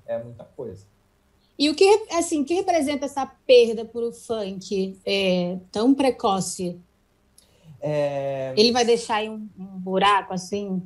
É 0.06 0.22
muita 0.22 0.44
coisa. 0.44 0.84
E 1.58 1.68
o 1.68 1.74
que, 1.74 2.06
assim, 2.12 2.42
que 2.44 2.54
representa 2.54 3.04
essa 3.04 3.26
perda 3.46 3.84
para 3.84 4.00
o 4.00 4.12
funk 4.12 4.98
é, 5.04 5.58
tão 5.70 5.94
precoce? 5.94 6.78
É... 7.80 8.54
Ele 8.56 8.72
vai 8.72 8.84
deixar 8.84 9.16
aí 9.16 9.28
um, 9.28 9.48
um 9.58 9.78
buraco, 9.78 10.32
assim, 10.32 10.82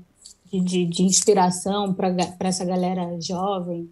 de, 0.47 0.61
de, 0.61 0.85
de 0.87 1.03
inspiração 1.03 1.93
para 1.93 2.15
essa 2.41 2.65
galera 2.65 3.21
jovem? 3.21 3.91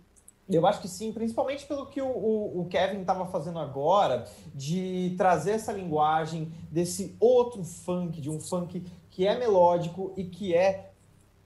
Eu 0.48 0.66
acho 0.66 0.80
que 0.80 0.88
sim, 0.88 1.12
principalmente 1.12 1.64
pelo 1.66 1.86
que 1.86 2.02
o, 2.02 2.06
o, 2.06 2.60
o 2.60 2.66
Kevin 2.66 3.00
estava 3.00 3.26
fazendo 3.26 3.58
agora, 3.58 4.26
de 4.54 5.14
trazer 5.16 5.52
essa 5.52 5.72
linguagem 5.72 6.52
desse 6.70 7.16
outro 7.20 7.64
funk, 7.64 8.20
de 8.20 8.28
um 8.28 8.40
funk 8.40 8.84
que 9.10 9.26
é 9.26 9.38
melódico 9.38 10.12
e 10.16 10.24
que 10.24 10.54
é 10.54 10.90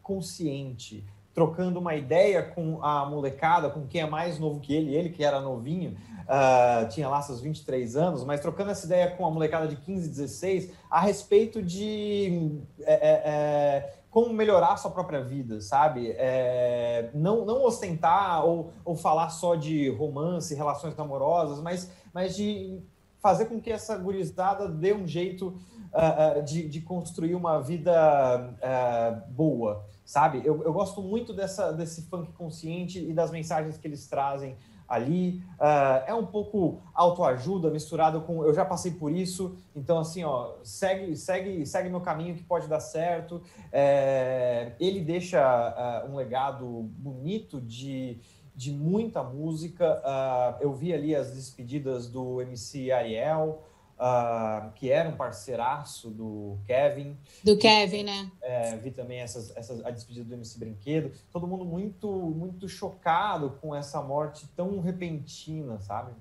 consciente, 0.02 1.04
trocando 1.34 1.78
uma 1.78 1.94
ideia 1.94 2.42
com 2.42 2.82
a 2.82 3.04
molecada, 3.04 3.68
com 3.68 3.86
quem 3.86 4.00
é 4.00 4.06
mais 4.06 4.38
novo 4.38 4.60
que 4.60 4.74
ele, 4.74 4.94
ele 4.94 5.10
que 5.10 5.22
era 5.22 5.40
novinho, 5.40 5.96
uh, 6.22 6.88
tinha 6.88 7.08
lá 7.08 7.20
seus 7.20 7.40
23 7.40 7.96
anos, 7.96 8.24
mas 8.24 8.40
trocando 8.40 8.70
essa 8.70 8.86
ideia 8.86 9.10
com 9.10 9.26
a 9.26 9.30
molecada 9.30 9.68
de 9.68 9.76
15, 9.76 10.08
16, 10.08 10.72
a 10.90 11.00
respeito 11.00 11.62
de 11.62 12.60
é, 12.80 12.94
é, 12.94 13.22
é, 13.24 13.94
como 14.16 14.32
melhorar 14.32 14.78
sua 14.78 14.90
própria 14.90 15.22
vida, 15.22 15.60
sabe? 15.60 16.08
É, 16.16 17.10
não, 17.12 17.44
não 17.44 17.62
ostentar 17.62 18.46
ou, 18.46 18.72
ou 18.82 18.96
falar 18.96 19.28
só 19.28 19.54
de 19.54 19.90
romance, 19.90 20.54
relações 20.54 20.98
amorosas, 20.98 21.60
mas, 21.60 21.92
mas 22.14 22.34
de 22.34 22.80
fazer 23.20 23.44
com 23.44 23.60
que 23.60 23.70
essa 23.70 23.94
gurizada 23.94 24.70
dê 24.70 24.94
um 24.94 25.06
jeito 25.06 25.48
uh, 25.48 26.38
uh, 26.38 26.42
de, 26.42 26.66
de 26.66 26.80
construir 26.80 27.34
uma 27.34 27.60
vida 27.60 28.56
uh, 28.56 29.32
boa, 29.34 29.84
sabe? 30.02 30.40
Eu, 30.46 30.62
eu 30.62 30.72
gosto 30.72 31.02
muito 31.02 31.34
dessa, 31.34 31.70
desse 31.70 32.08
funk 32.08 32.32
consciente 32.32 32.98
e 32.98 33.12
das 33.12 33.30
mensagens 33.30 33.76
que 33.76 33.86
eles 33.86 34.06
trazem 34.08 34.56
ali. 34.88 35.42
Uh, 35.58 36.04
é 36.06 36.14
um 36.14 36.26
pouco 36.26 36.80
autoajuda 36.94 37.70
misturado 37.70 38.20
com 38.20 38.44
eu 38.44 38.54
já 38.54 38.64
passei 38.64 38.92
por 38.92 39.10
isso, 39.10 39.56
então 39.74 39.98
assim, 39.98 40.24
ó, 40.24 40.54
segue, 40.62 41.16
segue, 41.16 41.66
segue 41.66 41.88
meu 41.88 42.00
caminho 42.00 42.34
que 42.34 42.42
pode 42.42 42.68
dar 42.68 42.80
certo. 42.80 43.42
É, 43.72 44.72
ele 44.78 45.00
deixa 45.00 46.04
uh, 46.04 46.10
um 46.10 46.16
legado 46.16 46.66
bonito 46.98 47.60
de, 47.60 48.18
de 48.54 48.70
muita 48.72 49.22
música. 49.22 50.02
Uh, 50.04 50.62
eu 50.62 50.72
vi 50.72 50.92
ali 50.92 51.14
as 51.14 51.32
despedidas 51.32 52.08
do 52.08 52.40
MC 52.40 52.92
Ariel 52.92 53.62
uh, 53.98 54.72
que 54.74 54.90
era 54.90 55.08
um 55.08 55.16
parceiraço 55.16 56.10
do 56.10 56.58
Kevin. 56.66 57.16
Do 57.42 57.56
Kevin, 57.56 58.04
né? 58.04 58.30
É, 58.42 58.76
vi 58.76 58.90
também 58.90 59.20
essas, 59.20 59.54
essas, 59.56 59.84
a 59.84 59.90
despedida 59.90 60.24
do 60.24 60.34
MC 60.34 60.58
Brinquedo. 60.58 61.12
Todo 61.32 61.46
mundo 61.46 61.64
muito, 61.64 62.08
muito 62.08 62.68
chocado 62.68 63.58
com 63.60 63.74
essa 63.74 64.02
morte 64.02 64.46
tão 64.56 64.80
repentina, 64.80 65.80
sabe? 65.80 66.12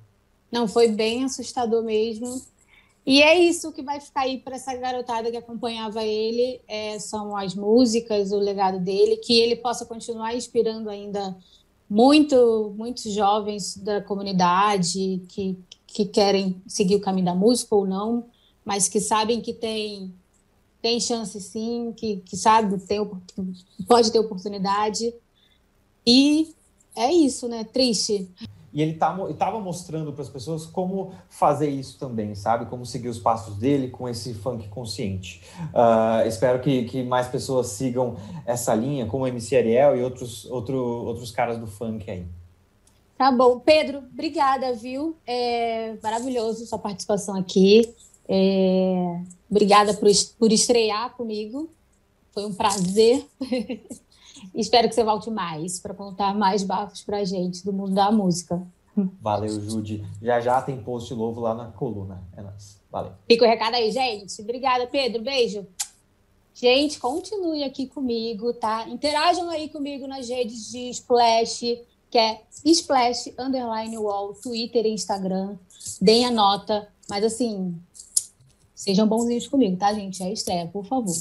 Não, 0.52 0.68
foi 0.68 0.88
bem 0.88 1.24
assustador 1.24 1.84
mesmo. 1.84 2.42
E 3.06 3.22
é 3.22 3.38
isso 3.38 3.72
que 3.72 3.84
vai 3.84 4.00
ficar 4.00 4.22
aí 4.22 4.40
para 4.40 4.56
essa 4.56 4.76
garotada 4.76 5.30
que 5.30 5.38
acompanhava 5.38 6.04
ele, 6.04 6.60
é, 6.68 6.98
são 6.98 7.38
as 7.38 7.54
músicas, 7.54 8.32
o 8.32 8.40
legado 8.40 8.80
dele, 8.80 9.18
que 9.18 9.40
ele 9.40 9.56
possa 9.56 9.86
continuar 9.86 10.36
inspirando 10.36 10.90
ainda 10.90 11.38
muito, 11.88 12.74
muitos 12.76 13.14
jovens 13.14 13.78
da 13.78 14.02
comunidade 14.02 15.22
que, 15.30 15.56
que 15.96 16.04
querem 16.04 16.62
seguir 16.68 16.98
o 16.98 17.00
caminho 17.00 17.28
da 17.28 17.34
música 17.34 17.74
ou 17.74 17.88
não, 17.88 18.26
mas 18.66 18.90
que 18.90 19.00
sabem 19.00 19.40
que 19.40 19.54
tem 19.54 20.14
tem 20.82 21.00
chance 21.00 21.40
sim, 21.40 21.94
que, 21.96 22.18
que 22.18 22.36
sabe 22.36 22.78
tem 22.80 23.00
pode 23.88 24.12
ter 24.12 24.20
oportunidade 24.20 25.14
e 26.06 26.54
é 26.98 27.10
isso, 27.12 27.48
né? 27.48 27.64
Triste. 27.64 28.30
E 28.74 28.82
ele 28.82 28.96
tá, 28.96 29.18
estava 29.30 29.58
mostrando 29.62 30.12
para 30.12 30.22
as 30.22 30.30
pessoas 30.30 30.66
como 30.66 31.14
fazer 31.30 31.70
isso 31.70 31.98
também, 31.98 32.36
sabe? 32.36 32.66
Como 32.66 32.86
seguir 32.86 33.08
os 33.08 33.18
passos 33.18 33.56
dele 33.56 33.88
com 33.88 34.08
esse 34.10 34.34
funk 34.34 34.68
consciente. 34.68 35.42
Uh, 35.74 36.28
espero 36.28 36.60
que, 36.60 36.84
que 36.84 37.04
mais 37.04 37.30
pessoas 37.30 37.68
sigam 37.68 38.18
essa 38.46 38.76
linha, 38.76 39.06
como 39.06 39.24
o 39.24 39.28
MC 39.28 39.56
Ariel 39.56 39.96
e 39.96 40.04
outros, 40.04 40.44
outro, 40.52 40.78
outros 40.78 41.32
caras 41.32 41.58
do 41.58 41.68
funk 41.68 42.12
aí. 42.12 42.28
Tá 43.18 43.32
bom. 43.32 43.60
Pedro, 43.60 44.00
obrigada, 44.00 44.74
viu? 44.74 45.16
É 45.26 45.96
maravilhoso 46.04 46.66
sua 46.66 46.80
participação 46.80 47.36
aqui. 47.36 47.94
É... 48.28 49.22
Obrigada 49.50 49.94
por, 49.94 50.10
por 50.38 50.52
estrear 50.52 51.16
comigo. 51.16 51.70
Foi 52.34 52.46
um 52.46 52.54
prazer. 52.54 53.26
Espero 54.54 54.90
que 54.90 54.96
você 54.96 55.04
volte 55.04 55.30
mais 55.30 55.80
para 55.80 55.94
contar 55.94 56.36
mais 56.36 56.64
bafos 56.64 57.02
para 57.02 57.18
a 57.18 57.24
gente 57.24 57.64
do 57.64 57.72
mundo 57.72 57.94
da 57.94 58.12
música. 58.12 58.62
Valeu, 59.22 59.60
Jude. 59.62 60.06
Já 60.22 60.40
já 60.40 60.62
tem 60.62 60.82
post 60.82 61.14
novo 61.14 61.42
lá 61.42 61.54
na 61.54 61.72
coluna. 61.72 62.22
É 62.36 62.42
nóis. 62.42 62.80
Valeu. 62.92 63.12
Fica 63.28 63.46
o 63.46 63.48
recado 63.48 63.76
aí, 63.76 63.92
gente. 63.92 64.42
Obrigada, 64.42 64.88
Pedro. 64.88 65.22
Beijo. 65.22 65.66
Gente, 66.54 67.00
continue 67.00 67.64
aqui 67.64 67.88
comigo, 67.88 68.54
tá? 68.54 68.88
Interajam 68.88 69.50
aí 69.50 69.68
comigo 69.68 70.08
nas 70.08 70.30
redes 70.30 70.72
de 70.72 70.90
Splash, 70.90 71.78
que 72.16 72.20
é 72.20 72.40
Splash 72.64 73.34
Underline 73.38 73.98
Wall, 73.98 74.34
Twitter 74.36 74.86
e 74.86 74.94
Instagram. 74.94 75.58
Deem 76.00 76.26
a 76.26 76.32
nota, 76.32 76.88
mas 77.10 77.26
assim, 77.26 77.76
sejam 78.74 79.06
bonzinhos 79.06 79.50
comigo, 79.50 79.76
tá, 79.76 79.94
gente? 79.94 80.24
É 80.24 80.32
estreia, 80.32 80.66
por 80.66 80.86
favor. 80.86 81.14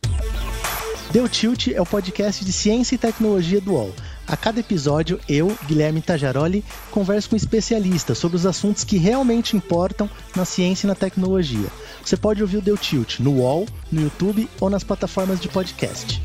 Deu 1.12 1.28
Tilt 1.28 1.68
é 1.68 1.80
o 1.80 1.84
podcast 1.84 2.42
de 2.42 2.54
ciência 2.54 2.94
e 2.94 2.98
tecnologia 2.98 3.60
do 3.60 3.74
UOL. 3.74 3.92
A 4.26 4.34
cada 4.34 4.58
episódio, 4.58 5.20
eu, 5.28 5.54
Guilherme 5.66 6.00
Tajaroli, 6.00 6.64
converso 6.90 7.28
com 7.28 7.36
especialistas 7.36 8.16
sobre 8.16 8.38
os 8.38 8.46
assuntos 8.46 8.82
que 8.82 8.96
realmente 8.96 9.54
importam 9.54 10.08
na 10.34 10.46
ciência 10.46 10.86
e 10.86 10.88
na 10.88 10.94
tecnologia. 10.94 11.68
Você 12.02 12.16
pode 12.16 12.40
ouvir 12.40 12.56
o 12.56 12.62
Deu 12.62 12.78
Tilt 12.78 13.20
no 13.20 13.40
UOL, 13.40 13.66
no 13.92 14.00
YouTube 14.00 14.48
ou 14.58 14.70
nas 14.70 14.82
plataformas 14.82 15.38
de 15.38 15.50
podcast. 15.50 16.22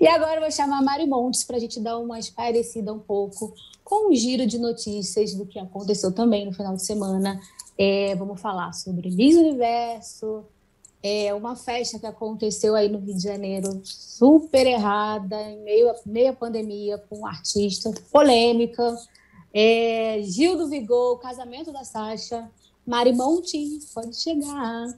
E 0.00 0.06
agora 0.06 0.36
eu 0.36 0.40
vou 0.40 0.50
chamar 0.50 0.78
a 0.78 0.82
Mari 0.82 1.06
Montes 1.06 1.44
para 1.44 1.56
a 1.56 1.60
gente 1.60 1.80
dar 1.80 1.98
uma 1.98 2.18
espairecida 2.18 2.92
um 2.92 2.98
pouco 2.98 3.54
com 3.84 4.10
um 4.10 4.14
giro 4.14 4.46
de 4.46 4.58
notícias 4.58 5.34
do 5.34 5.46
que 5.46 5.58
aconteceu 5.58 6.12
também 6.12 6.44
no 6.44 6.52
final 6.52 6.74
de 6.74 6.84
semana. 6.84 7.40
É, 7.78 8.14
vamos 8.16 8.40
falar 8.40 8.72
sobre 8.72 9.10
Miss 9.10 9.36
Universo, 9.36 10.44
é 11.02 11.32
uma 11.32 11.54
festa 11.54 11.98
que 11.98 12.06
aconteceu 12.06 12.74
aí 12.74 12.88
no 12.88 12.98
Rio 12.98 13.14
de 13.14 13.22
Janeiro, 13.22 13.80
super 13.84 14.66
errada, 14.66 15.40
em 15.42 15.62
meio 15.62 15.90
a, 15.90 15.94
meio 16.04 16.30
a 16.30 16.32
pandemia, 16.32 16.98
com 16.98 17.20
um 17.20 17.26
artista, 17.26 17.92
polêmica. 18.10 18.96
É, 19.54 20.20
Gil 20.22 20.58
do 20.58 20.68
Vigor, 20.68 21.18
casamento 21.20 21.72
da 21.72 21.84
Sasha. 21.84 22.50
Mari 22.84 23.12
Montes, 23.12 23.92
pode 23.94 24.16
chegar. 24.16 24.88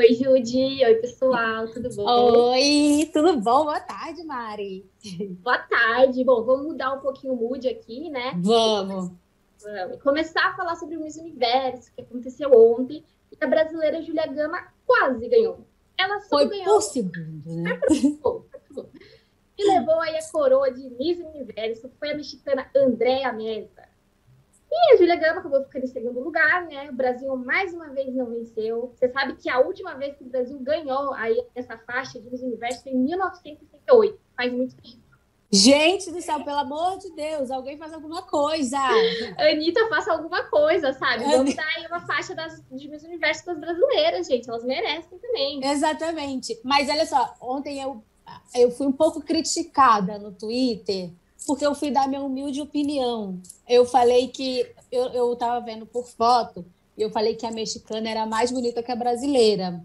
Oi, 0.00 0.14
Judy. 0.14 0.82
Oi, 0.82 0.94
pessoal. 0.94 1.68
Tudo 1.68 1.94
bom? 1.94 2.52
Oi, 2.52 3.10
tudo 3.12 3.36
bom? 3.36 3.64
Boa 3.64 3.80
tarde, 3.80 4.24
Mari. 4.24 4.90
Boa 5.42 5.58
tarde. 5.58 6.24
Bom, 6.24 6.42
vamos 6.42 6.68
mudar 6.68 6.94
um 6.94 7.00
pouquinho 7.00 7.34
o 7.34 7.36
mood 7.36 7.68
aqui, 7.68 8.08
né? 8.08 8.32
Vamos. 8.38 9.10
Vamos. 9.62 10.02
Começar 10.02 10.40
a 10.48 10.56
falar 10.56 10.76
sobre 10.76 10.96
o 10.96 11.02
Miss 11.02 11.18
Universo, 11.18 11.92
que 11.94 12.00
aconteceu 12.00 12.50
ontem. 12.50 13.04
E 13.30 13.44
a 13.44 13.46
brasileira 13.46 14.00
Julia 14.00 14.26
Gama 14.26 14.68
quase 14.86 15.28
ganhou. 15.28 15.66
Ela 15.98 16.18
só 16.20 16.30
Foi 16.30 16.48
ganhou. 16.48 16.64
por 16.64 16.80
segundo, 16.80 17.42
né? 17.46 17.78
E 19.58 19.64
levou 19.66 20.00
aí 20.00 20.16
a 20.16 20.30
coroa 20.32 20.72
de 20.72 20.88
Miss 20.98 21.18
Universo 21.18 21.90
foi 21.98 22.12
a 22.12 22.16
mexicana 22.16 22.70
Andréa 22.74 23.30
Mesa. 23.34 23.89
E 24.72 24.94
a 24.94 24.96
Julia 24.96 25.16
Gama 25.16 25.40
acabou 25.40 25.64
ficando 25.64 25.84
em 25.84 25.88
segundo 25.88 26.20
lugar, 26.20 26.64
né? 26.66 26.88
O 26.90 26.94
Brasil 26.94 27.34
mais 27.36 27.74
uma 27.74 27.88
vez 27.88 28.14
não 28.14 28.26
venceu. 28.26 28.92
Você 28.94 29.08
sabe 29.08 29.34
que 29.34 29.50
a 29.50 29.58
última 29.58 29.94
vez 29.94 30.16
que 30.16 30.22
o 30.22 30.28
Brasil 30.28 30.58
ganhou 30.60 31.12
aí 31.14 31.44
essa 31.56 31.76
faixa 31.78 32.20
de 32.20 32.30
Miss 32.30 32.42
Universo 32.42 32.84
foi 32.84 32.92
em 32.92 32.98
1968, 32.98 34.18
faz 34.36 34.52
muito 34.52 34.76
tempo. 34.76 35.10
Gente 35.52 36.12
do 36.12 36.22
céu, 36.22 36.44
pelo 36.44 36.58
amor 36.58 36.98
de 36.98 37.10
Deus, 37.10 37.50
alguém 37.50 37.76
faz 37.76 37.92
alguma 37.92 38.22
coisa. 38.22 38.78
Anitta, 39.36 39.88
faça 39.88 40.12
alguma 40.12 40.44
coisa, 40.44 40.92
sabe? 40.92 41.24
Vamos 41.24 41.56
dar 41.56 41.66
aí 41.76 41.86
uma 41.88 42.06
faixa 42.06 42.32
das, 42.36 42.62
de 42.70 42.88
Miss 42.88 43.02
Universo 43.02 43.46
das 43.46 43.58
brasileiras, 43.58 44.28
gente. 44.28 44.48
Elas 44.48 44.64
merecem 44.64 45.18
também. 45.18 45.60
Exatamente. 45.64 46.60
Mas 46.62 46.88
olha 46.88 47.04
só, 47.04 47.34
ontem 47.40 47.82
eu, 47.82 48.00
eu 48.54 48.70
fui 48.70 48.86
um 48.86 48.92
pouco 48.92 49.20
criticada 49.20 50.20
no 50.20 50.30
Twitter 50.30 51.10
porque 51.50 51.66
eu 51.66 51.74
fui 51.74 51.90
dar 51.90 52.06
minha 52.06 52.22
humilde 52.22 52.60
opinião. 52.60 53.42
Eu 53.68 53.84
falei 53.84 54.28
que 54.28 54.72
eu 54.92 55.32
estava 55.32 55.58
vendo 55.58 55.84
por 55.84 56.06
foto 56.06 56.64
e 56.96 57.02
eu 57.02 57.10
falei 57.10 57.34
que 57.34 57.44
a 57.44 57.50
mexicana 57.50 58.08
era 58.08 58.24
mais 58.24 58.52
bonita 58.52 58.84
que 58.84 58.92
a 58.92 58.94
brasileira. 58.94 59.84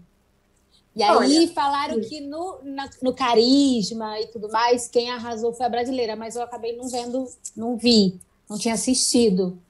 E 0.94 1.02
aí 1.02 1.10
Olha, 1.10 1.48
falaram 1.48 2.00
que 2.00 2.20
no, 2.20 2.60
na, 2.62 2.88
no 3.02 3.12
carisma 3.12 4.20
e 4.20 4.28
tudo 4.28 4.48
mais, 4.48 4.86
quem 4.86 5.10
arrasou 5.10 5.52
foi 5.52 5.66
a 5.66 5.68
brasileira, 5.68 6.14
mas 6.14 6.36
eu 6.36 6.42
acabei 6.42 6.76
não 6.76 6.88
vendo, 6.88 7.26
não 7.56 7.76
vi, 7.76 8.20
não 8.48 8.56
tinha 8.56 8.74
assistido. 8.74 9.60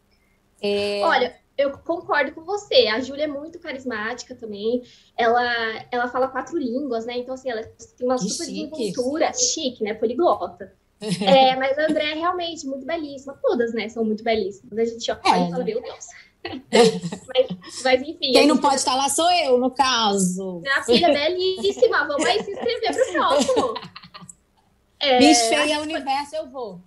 É... 0.60 1.00
Olha, 1.02 1.34
eu 1.56 1.78
concordo 1.78 2.32
com 2.32 2.44
você. 2.44 2.88
A 2.88 3.00
Júlia 3.00 3.24
é 3.24 3.26
muito 3.26 3.58
carismática 3.58 4.34
também. 4.34 4.82
Ela, 5.16 5.86
ela 5.90 6.08
fala 6.08 6.28
quatro 6.28 6.58
línguas, 6.58 7.06
né? 7.06 7.16
Então, 7.16 7.32
assim, 7.32 7.48
ela 7.48 7.62
tem 7.62 8.06
uma 8.06 8.16
que 8.16 8.28
super 8.28 8.44
desenvoltura, 8.44 9.32
chique, 9.32 9.82
né? 9.82 9.94
Poliglota. 9.94 10.76
É, 11.00 11.56
mas 11.56 11.78
a 11.78 11.84
André 11.84 12.12
é 12.12 12.14
realmente 12.14 12.66
muito 12.66 12.86
belíssima. 12.86 13.38
Todas, 13.42 13.72
né, 13.74 13.88
são 13.88 14.04
muito 14.04 14.24
belíssimas. 14.24 14.78
A 14.78 14.84
gente 14.84 15.10
olha 15.10 15.20
é, 15.24 15.46
e 15.46 15.50
fala, 15.50 15.64
meu 15.64 15.82
Deus. 15.82 16.06
mas, 17.28 17.82
mas, 17.82 18.02
enfim. 18.02 18.32
Quem 18.32 18.46
não 18.46 18.58
pode 18.58 18.76
estar 18.76 18.94
lá 18.94 19.08
sou 19.08 19.30
eu, 19.30 19.58
no 19.58 19.70
caso. 19.70 20.60
Minha 20.60 20.82
filha 20.84 21.08
belíssima, 21.08 22.06
vamos 22.06 22.24
aí 22.24 22.42
se 22.42 22.50
inscrever 22.50 22.94
para 22.94 23.08
o 23.08 23.12
próximo. 23.12 23.74
É, 25.00 25.18
Bicho 25.18 25.48
feia 25.48 25.80
universo, 25.80 26.36
eu 26.36 26.48
vou. 26.48 26.80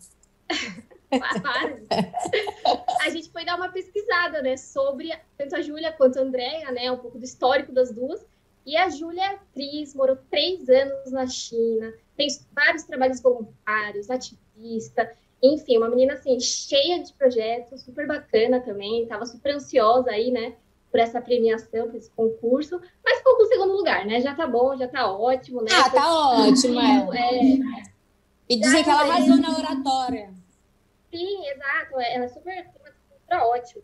a 3.02 3.10
gente 3.10 3.30
foi 3.32 3.46
dar 3.46 3.56
uma 3.56 3.70
pesquisada, 3.70 4.42
né, 4.42 4.58
sobre 4.58 5.12
tanto 5.38 5.56
a 5.56 5.62
Júlia 5.62 5.92
quanto 5.92 6.20
a 6.20 6.22
Andréia, 6.22 6.72
né, 6.72 6.92
um 6.92 6.98
pouco 6.98 7.18
do 7.18 7.26
histórico 7.26 7.72
das 7.72 7.92
duas. 7.92 8.26
E 8.66 8.76
a 8.78 8.90
Júlia 8.90 9.24
é 9.24 9.36
atriz, 9.36 9.96
morou 9.96 10.18
três 10.30 10.70
anos 10.70 11.12
na 11.12 11.26
China, 11.28 11.94
fez 12.20 12.46
vários 12.54 12.84
trabalhos 12.84 13.22
voluntários, 13.22 14.10
ativista, 14.10 15.10
enfim, 15.42 15.78
uma 15.78 15.88
menina 15.88 16.16
assim 16.16 16.38
cheia 16.38 17.02
de 17.02 17.14
projetos, 17.14 17.82
super 17.82 18.06
bacana 18.06 18.60
também, 18.60 19.04
estava 19.04 19.26
super 19.26 19.56
ansiosa 19.56 20.12
aí, 20.12 20.30
né, 20.30 20.58
por 20.92 21.00
essa 21.00 21.22
premiação, 21.22 21.88
por 21.88 21.96
esse 21.96 22.12
concurso, 22.12 22.82
mas 23.06 23.20
ficou 23.20 23.38
com 23.38 23.44
o 23.44 23.48
segundo 23.48 23.74
lugar, 23.74 24.06
né? 24.06 24.20
Já 24.20 24.36
tá 24.36 24.46
bom, 24.46 24.76
já 24.76 24.88
tá 24.88 25.10
ótimo, 25.10 25.62
né? 25.62 25.70
Ah, 25.72 25.90
tá 25.90 26.42
ótimo, 26.42 26.80
é. 26.82 27.08
é. 27.16 27.84
E 28.50 28.60
dizem 28.60 28.84
que 28.84 28.90
ela 28.90 29.02
arrasou 29.04 29.38
na 29.38 29.56
oratória. 29.56 30.34
Sim, 31.12 31.48
exato. 31.48 32.00
Ela 32.00 32.26
é 32.26 32.28
super, 32.28 32.72
super 33.22 33.38
ótima. 33.38 33.84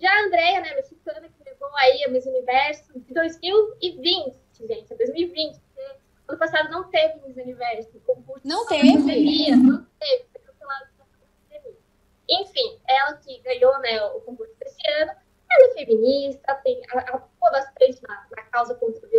Já 0.00 0.10
a 0.10 0.24
Andrea, 0.24 0.60
né, 0.60 0.74
mexicana, 0.74 1.28
que 1.28 1.48
levou 1.48 1.70
aí 1.76 2.04
a 2.04 2.10
Miss 2.10 2.26
Universo 2.26 2.92
de 2.98 3.14
2020, 3.14 4.34
gente, 4.66 4.94
2020. 4.96 5.60
Ano 6.28 6.38
passado 6.38 6.70
não 6.70 6.90
teve 6.90 7.20
Miss 7.20 7.36
Universo. 7.36 8.00
Concurso 8.00 8.46
não 8.46 8.66
teve? 8.66 8.92
Pandemia, 8.92 9.56
não 9.56 9.86
teve, 9.98 10.24
foi 10.32 10.40
cancelado 10.40 10.86
pandemia. 10.98 11.78
Enfim, 12.28 12.80
ela 12.88 13.16
que 13.18 13.38
ganhou 13.40 13.78
né, 13.80 14.02
o 14.02 14.20
concurso 14.20 14.54
desse 14.58 14.80
ano, 15.00 15.12
ela 15.50 15.70
é 15.70 15.74
feminista, 15.74 16.54
tem, 16.56 16.82
atua 16.90 17.50
bastante 17.50 18.02
na, 18.02 18.26
na 18.36 18.42
causa 18.44 18.74
contra 18.74 19.06
a 19.06 19.10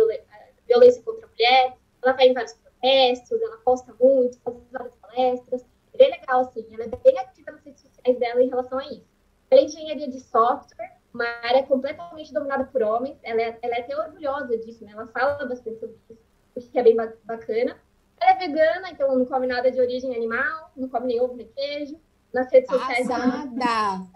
violência 0.66 1.02
contra 1.02 1.26
a 1.26 1.28
mulher, 1.30 1.76
ela 2.02 2.12
vai 2.12 2.28
em 2.28 2.34
vários 2.34 2.52
protestos, 2.52 3.42
ela 3.42 3.56
posta 3.58 3.94
muito, 3.98 4.38
faz 4.40 4.56
várias 4.70 4.94
palestras. 4.96 5.64
É 5.94 5.98
bem 5.98 6.10
legal, 6.10 6.42
assim, 6.42 6.66
ela 6.72 6.84
é 6.84 6.88
bem 6.88 7.18
ativa 7.18 7.52
nas 7.52 7.64
redes 7.64 7.80
sociais 7.82 8.18
dela 8.18 8.42
em 8.42 8.48
relação 8.48 8.78
a 8.78 8.84
isso. 8.84 9.08
Ela 9.50 9.62
é 9.62 9.64
engenharia 9.64 10.08
de 10.08 10.20
software, 10.20 10.98
uma 11.12 11.24
área 11.42 11.62
completamente 11.64 12.32
dominada 12.32 12.64
por 12.64 12.82
homens. 12.82 13.18
Ela 13.22 13.40
é, 13.40 13.58
ela 13.62 13.74
é 13.76 13.80
até 13.80 13.96
orgulhosa 13.96 14.58
disso, 14.58 14.84
né? 14.84 14.92
Ela 14.92 15.06
fala 15.08 15.44
bastante 15.46 15.80
sobre 15.80 15.96
isso, 15.96 16.27
o 16.66 16.70
que 16.70 16.78
é 16.78 16.82
bem 16.82 16.96
bacana. 16.96 17.76
Ela 18.20 18.30
é 18.32 18.38
vegana, 18.38 18.90
então 18.90 19.16
não 19.16 19.24
come 19.24 19.46
nada 19.46 19.70
de 19.70 19.80
origem 19.80 20.14
animal, 20.14 20.70
não 20.76 20.88
come 20.88 21.06
nem 21.06 21.20
ovo 21.20 21.36
nem 21.36 21.48
queijo. 21.48 21.98
Nas 22.32 22.50
redes 22.52 22.70
sociais 22.70 23.06
Passada. 23.06 23.46
dela. 23.46 24.06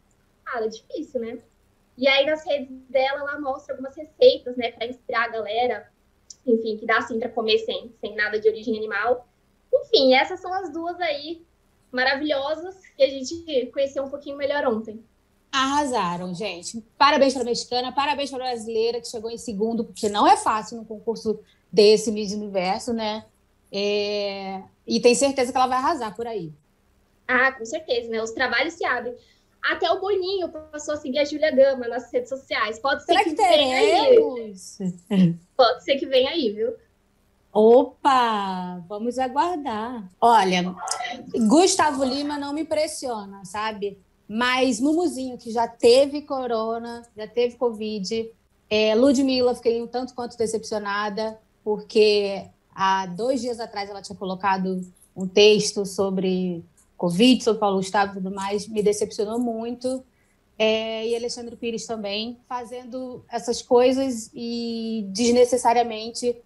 Ah, 0.46 0.62
é 0.62 0.68
difícil, 0.68 1.20
né? 1.20 1.38
E 1.96 2.08
aí 2.08 2.26
nas 2.26 2.44
redes 2.44 2.68
dela 2.88 3.20
ela 3.20 3.40
mostra 3.40 3.74
algumas 3.74 3.96
receitas, 3.96 4.56
né, 4.56 4.72
para 4.72 4.86
inspirar 4.86 5.24
a 5.24 5.28
galera, 5.28 5.92
enfim, 6.46 6.76
que 6.76 6.86
dá 6.86 6.98
assim 6.98 7.18
para 7.18 7.28
comer 7.28 7.58
sem, 7.60 7.94
sem 8.00 8.14
nada 8.14 8.40
de 8.40 8.48
origem 8.48 8.76
animal. 8.76 9.26
Enfim, 9.72 10.14
essas 10.14 10.40
são 10.40 10.52
as 10.52 10.72
duas 10.72 11.00
aí 11.00 11.44
maravilhosas 11.90 12.76
que 12.96 13.02
a 13.02 13.08
gente 13.08 13.70
conheceu 13.72 14.04
um 14.04 14.10
pouquinho 14.10 14.36
melhor 14.36 14.66
ontem. 14.66 15.04
Arrasaram, 15.52 16.34
gente. 16.34 16.80
Parabéns 16.96 17.34
para 17.34 17.42
a 17.42 17.44
mexicana, 17.44 17.92
parabéns 17.92 18.30
para 18.30 18.42
a 18.42 18.48
brasileira 18.48 19.00
que 19.00 19.08
chegou 19.08 19.30
em 19.30 19.36
segundo, 19.36 19.84
porque 19.84 20.08
não 20.08 20.26
é 20.26 20.36
fácil 20.36 20.78
no 20.78 20.84
concurso 20.86 21.40
desse 21.72 22.12
Miss 22.12 22.32
Universo, 22.32 22.92
né? 22.92 23.24
É... 23.72 24.62
E 24.86 25.00
tem 25.00 25.14
certeza 25.14 25.50
que 25.50 25.56
ela 25.56 25.66
vai 25.66 25.78
arrasar 25.78 26.14
por 26.14 26.26
aí. 26.26 26.52
Ah, 27.26 27.52
com 27.52 27.64
certeza, 27.64 28.10
né? 28.10 28.22
Os 28.22 28.32
trabalhos 28.32 28.74
se 28.74 28.84
abrem. 28.84 29.14
Até 29.62 29.90
o 29.90 30.00
Boninho 30.00 30.48
passou 30.48 30.94
a 30.94 30.96
seguir 30.96 31.20
a 31.20 31.24
Júlia 31.24 31.54
Gama 31.54 31.86
nas 31.86 32.12
redes 32.12 32.28
sociais. 32.28 32.80
Pode 32.80 33.04
ser 33.04 33.12
Será 33.12 33.24
que, 33.24 33.30
que 33.30 33.36
venha 33.36 33.76
aí. 33.76 35.36
Pode 35.56 35.84
ser 35.84 35.96
que 35.96 36.06
venha 36.06 36.30
aí, 36.30 36.50
viu? 36.52 36.74
Opa, 37.52 38.82
vamos 38.88 39.18
aguardar. 39.18 40.10
Olha, 40.20 40.74
Gustavo 41.48 42.02
Lima 42.02 42.38
não 42.38 42.52
me 42.52 42.62
impressiona, 42.62 43.44
sabe? 43.44 43.98
Mas 44.26 44.80
Mumuzinho, 44.80 45.36
que 45.36 45.50
já 45.50 45.68
teve 45.68 46.22
corona, 46.22 47.02
já 47.16 47.28
teve 47.28 47.56
Covid. 47.56 48.30
É, 48.70 48.94
Ludmilla, 48.94 49.54
fiquei 49.54 49.82
um 49.82 49.86
tanto 49.86 50.14
quanto 50.14 50.36
decepcionada, 50.36 51.38
porque 51.64 52.44
há 52.74 53.06
dois 53.06 53.40
dias 53.40 53.60
atrás 53.60 53.88
ela 53.88 54.02
tinha 54.02 54.16
colocado 54.16 54.84
um 55.16 55.26
texto 55.26 55.84
sobre 55.84 56.64
Covid, 56.96 57.42
sobre 57.42 57.60
Paulo 57.60 57.76
Gustavo 57.76 58.12
e 58.12 58.14
tudo 58.16 58.34
mais, 58.34 58.66
me 58.66 58.82
decepcionou 58.82 59.38
muito. 59.38 60.02
É, 60.58 61.08
e 61.08 61.16
Alexandre 61.16 61.56
Pires 61.56 61.86
também, 61.86 62.38
fazendo 62.48 63.24
essas 63.28 63.62
coisas 63.62 64.30
e 64.34 65.04
desnecessariamente 65.08 66.36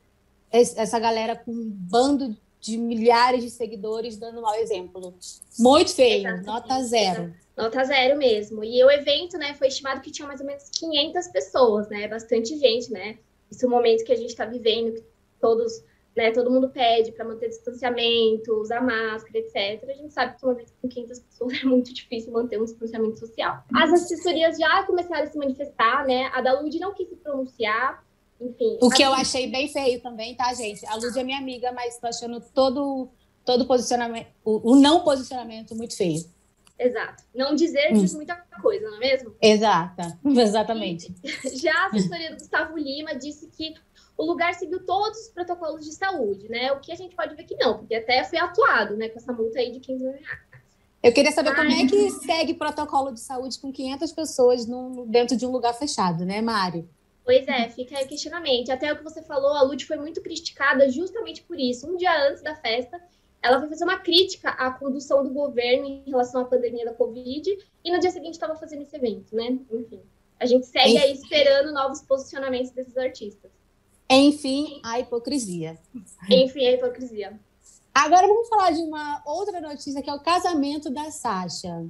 essa 0.50 0.98
galera 0.98 1.36
com 1.36 1.50
um 1.50 1.68
bando 1.68 2.36
de 2.60 2.78
milhares 2.78 3.42
de 3.42 3.50
seguidores 3.50 4.16
dando 4.16 4.40
mau 4.40 4.54
exemplo. 4.54 5.14
Muito 5.58 5.94
feio, 5.94 6.20
Exatamente. 6.20 6.46
nota 6.46 6.82
zero. 6.82 7.34
Nota 7.56 7.84
zero 7.84 8.18
mesmo. 8.18 8.64
E 8.64 8.82
o 8.82 8.90
evento, 8.90 9.38
né, 9.38 9.54
foi 9.54 9.68
estimado 9.68 10.00
que 10.00 10.10
tinha 10.10 10.26
mais 10.26 10.40
ou 10.40 10.46
menos 10.46 10.68
500 10.70 11.28
pessoas, 11.28 11.88
né? 11.88 12.08
Bastante 12.08 12.58
gente, 12.58 12.90
né? 12.90 13.18
Isso 13.50 13.64
é 13.64 13.68
o 13.68 13.70
momento 13.70 14.04
que 14.04 14.12
a 14.12 14.16
gente 14.16 14.30
está 14.30 14.44
vivendo, 14.44 14.94
que 14.94 15.04
todos, 15.40 15.82
né, 16.16 16.30
todo 16.30 16.50
mundo 16.50 16.68
pede 16.68 17.12
para 17.12 17.24
manter 17.24 17.48
distanciamento, 17.48 18.52
usar 18.54 18.80
máscara, 18.80 19.38
etc. 19.38 19.88
A 19.88 19.94
gente 19.94 20.12
sabe 20.12 20.36
que 20.36 20.44
uma 20.44 20.54
vez 20.54 20.72
com 20.80 20.88
500 20.88 21.18
pessoas 21.20 21.52
é 21.62 21.64
muito 21.64 21.92
difícil 21.92 22.32
manter 22.32 22.60
um 22.60 22.64
distanciamento 22.64 23.18
social. 23.18 23.62
As 23.74 23.92
assessorias 23.92 24.58
já 24.58 24.82
começaram 24.84 25.24
a 25.24 25.26
se 25.26 25.38
manifestar, 25.38 26.06
né? 26.06 26.30
A 26.32 26.40
da 26.40 26.60
Lud 26.60 26.78
não 26.78 26.94
quis 26.94 27.08
se 27.08 27.16
pronunciar, 27.16 28.04
enfim. 28.40 28.78
O 28.82 28.90
que 28.90 29.02
eu 29.02 29.12
achei 29.12 29.50
bem 29.50 29.68
feio 29.68 30.00
também, 30.00 30.34
tá, 30.34 30.52
gente? 30.54 30.84
A 30.86 30.96
Lud 30.96 31.18
é 31.18 31.22
minha 31.22 31.38
amiga, 31.38 31.72
mas 31.72 31.98
tô 31.98 32.06
achando 32.06 32.40
todo 32.54 33.08
todo 33.46 33.64
posicionamento, 33.64 34.26
o, 34.44 34.72
o 34.72 34.76
não 34.76 35.04
posicionamento 35.04 35.74
muito 35.76 35.96
feio. 35.96 36.20
Exato. 36.78 37.24
Não 37.34 37.54
dizer 37.54 37.92
hum. 37.92 38.00
diz 38.00 38.14
muita 38.14 38.36
coisa, 38.60 38.88
não 38.88 38.96
é 38.96 39.00
mesmo? 39.00 39.34
Exata, 39.40 40.18
exatamente. 40.24 41.14
Já 41.60 41.72
a 41.72 41.86
assessoria 41.86 42.30
do 42.30 42.38
Gustavo 42.38 42.76
Lima 42.76 43.14
disse 43.14 43.48
que 43.48 43.74
o 44.16 44.24
lugar 44.24 44.54
seguiu 44.54 44.84
todos 44.84 45.18
os 45.18 45.28
protocolos 45.28 45.84
de 45.84 45.92
saúde, 45.92 46.48
né? 46.48 46.72
O 46.72 46.80
que 46.80 46.92
a 46.92 46.96
gente 46.96 47.14
pode 47.14 47.34
ver 47.34 47.44
que 47.44 47.56
não, 47.56 47.78
porque 47.78 47.94
até 47.94 48.24
foi 48.24 48.38
atuado, 48.38 48.96
né, 48.96 49.08
com 49.08 49.18
essa 49.18 49.32
multa 49.32 49.58
aí 49.58 49.70
de 49.70 49.80
15 49.80 50.02
mil 50.02 50.12
reais. 50.12 50.46
Eu 51.02 51.12
queria 51.12 51.30
saber 51.30 51.50
Mas... 51.50 51.58
como 51.58 51.70
é 51.70 51.86
que 51.86 52.10
segue 52.10 52.54
protocolo 52.54 53.12
de 53.12 53.20
saúde 53.20 53.58
com 53.58 53.70
500 53.70 54.12
pessoas 54.12 54.66
dentro 55.06 55.36
de 55.36 55.46
um 55.46 55.50
lugar 55.50 55.74
fechado, 55.74 56.24
né, 56.24 56.40
Mari? 56.40 56.88
Pois 57.24 57.46
é, 57.48 57.68
fica 57.68 57.98
aí 57.98 58.04
o 58.04 58.08
questionamento. 58.08 58.70
Até 58.70 58.92
o 58.92 58.96
que 58.96 59.04
você 59.04 59.20
falou, 59.22 59.52
a 59.54 59.62
Lud 59.62 59.84
foi 59.84 59.96
muito 59.96 60.22
criticada 60.22 60.88
justamente 60.90 61.42
por 61.42 61.58
isso. 61.58 61.88
Um 61.88 61.96
dia 61.96 62.28
antes 62.28 62.42
da 62.42 62.54
festa, 62.54 63.00
ela 63.46 63.60
foi 63.60 63.68
fazer 63.68 63.84
uma 63.84 63.98
crítica 63.98 64.50
à 64.50 64.70
condução 64.70 65.22
do 65.22 65.30
governo 65.30 65.86
em 65.86 66.10
relação 66.10 66.40
à 66.40 66.44
pandemia 66.44 66.84
da 66.84 66.92
Covid 66.92 67.58
e 67.84 67.92
no 67.92 68.00
dia 68.00 68.10
seguinte 68.10 68.34
estava 68.34 68.56
fazendo 68.56 68.82
esse 68.82 68.96
evento, 68.96 69.34
né? 69.34 69.58
Enfim, 69.70 70.00
a 70.38 70.46
gente 70.46 70.66
segue 70.66 70.98
aí 70.98 71.12
esperando 71.12 71.72
novos 71.72 72.02
posicionamentos 72.02 72.70
desses 72.70 72.96
artistas. 72.96 73.50
Enfim, 74.08 74.80
a 74.84 75.00
hipocrisia. 75.00 75.78
Enfim, 76.30 76.66
a 76.66 76.72
hipocrisia. 76.72 77.40
Agora 77.94 78.26
vamos 78.26 78.48
falar 78.48 78.72
de 78.72 78.80
uma 78.80 79.22
outra 79.24 79.60
notícia 79.60 80.02
que 80.02 80.10
é 80.10 80.14
o 80.14 80.20
casamento 80.20 80.90
da 80.90 81.10
Sasha. 81.10 81.86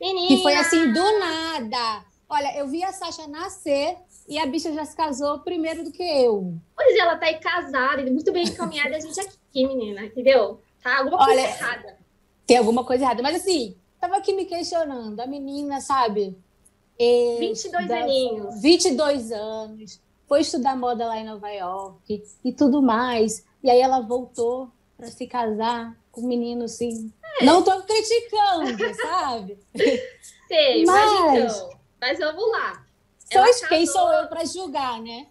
Menina! 0.00 0.28
Que 0.28 0.42
foi 0.42 0.54
assim, 0.54 0.92
do 0.92 1.18
nada. 1.18 2.04
Olha, 2.28 2.56
eu 2.56 2.68
vi 2.68 2.84
a 2.84 2.92
Sasha 2.92 3.26
nascer 3.26 3.96
e 4.28 4.38
a 4.38 4.46
bicha 4.46 4.72
já 4.72 4.84
se 4.84 4.94
casou 4.94 5.38
primeiro 5.38 5.82
do 5.82 5.90
que 5.90 6.02
eu. 6.02 6.54
Pois 6.76 6.94
é, 6.94 6.98
ela 6.98 7.16
tá 7.16 7.26
aí 7.26 7.40
casada, 7.40 8.02
muito 8.10 8.30
bem 8.30 8.44
encaminhada, 8.44 8.96
a 8.96 9.00
gente 9.00 9.18
aqui, 9.18 9.37
menina, 9.66 10.04
entendeu? 10.04 10.60
Tá 10.82 10.98
alguma 10.98 11.18
coisa 11.18 11.32
Olha, 11.32 11.48
errada. 11.48 11.98
Tem 12.46 12.56
alguma 12.56 12.84
coisa 12.84 13.04
errada, 13.04 13.22
mas 13.22 13.36
assim, 13.36 13.76
tava 14.00 14.16
aqui 14.16 14.32
me 14.32 14.44
questionando, 14.44 15.18
a 15.20 15.26
menina, 15.26 15.80
sabe? 15.80 16.36
22 16.98 17.88
da, 17.88 17.98
aninhos. 18.00 18.60
22 18.60 19.32
anos, 19.32 20.00
foi 20.26 20.40
estudar 20.40 20.76
moda 20.76 21.06
lá 21.06 21.18
em 21.18 21.24
Nova 21.24 21.48
York 21.50 22.22
e 22.44 22.52
tudo 22.52 22.82
mais. 22.82 23.44
E 23.62 23.70
aí 23.70 23.80
ela 23.80 24.00
voltou 24.00 24.70
para 24.96 25.06
se 25.08 25.26
casar 25.26 25.96
com 26.10 26.22
um 26.22 26.26
menino 26.26 26.64
assim. 26.64 27.12
É. 27.40 27.44
Não 27.44 27.62
tô 27.62 27.80
criticando, 27.82 28.94
sabe? 29.00 29.58
Sei, 30.48 30.84
mas, 30.84 31.20
mas 31.20 31.56
então, 31.56 31.70
mas 32.00 32.18
vamos 32.18 32.50
lá. 32.50 32.84
Sois 33.32 33.66
quem 33.66 33.86
sou 33.86 34.12
eu 34.12 34.26
para 34.26 34.44
julgar, 34.44 35.00
né? 35.00 35.28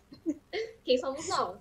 Quem 0.84 0.98
somos 0.98 1.28
nós? 1.28 1.58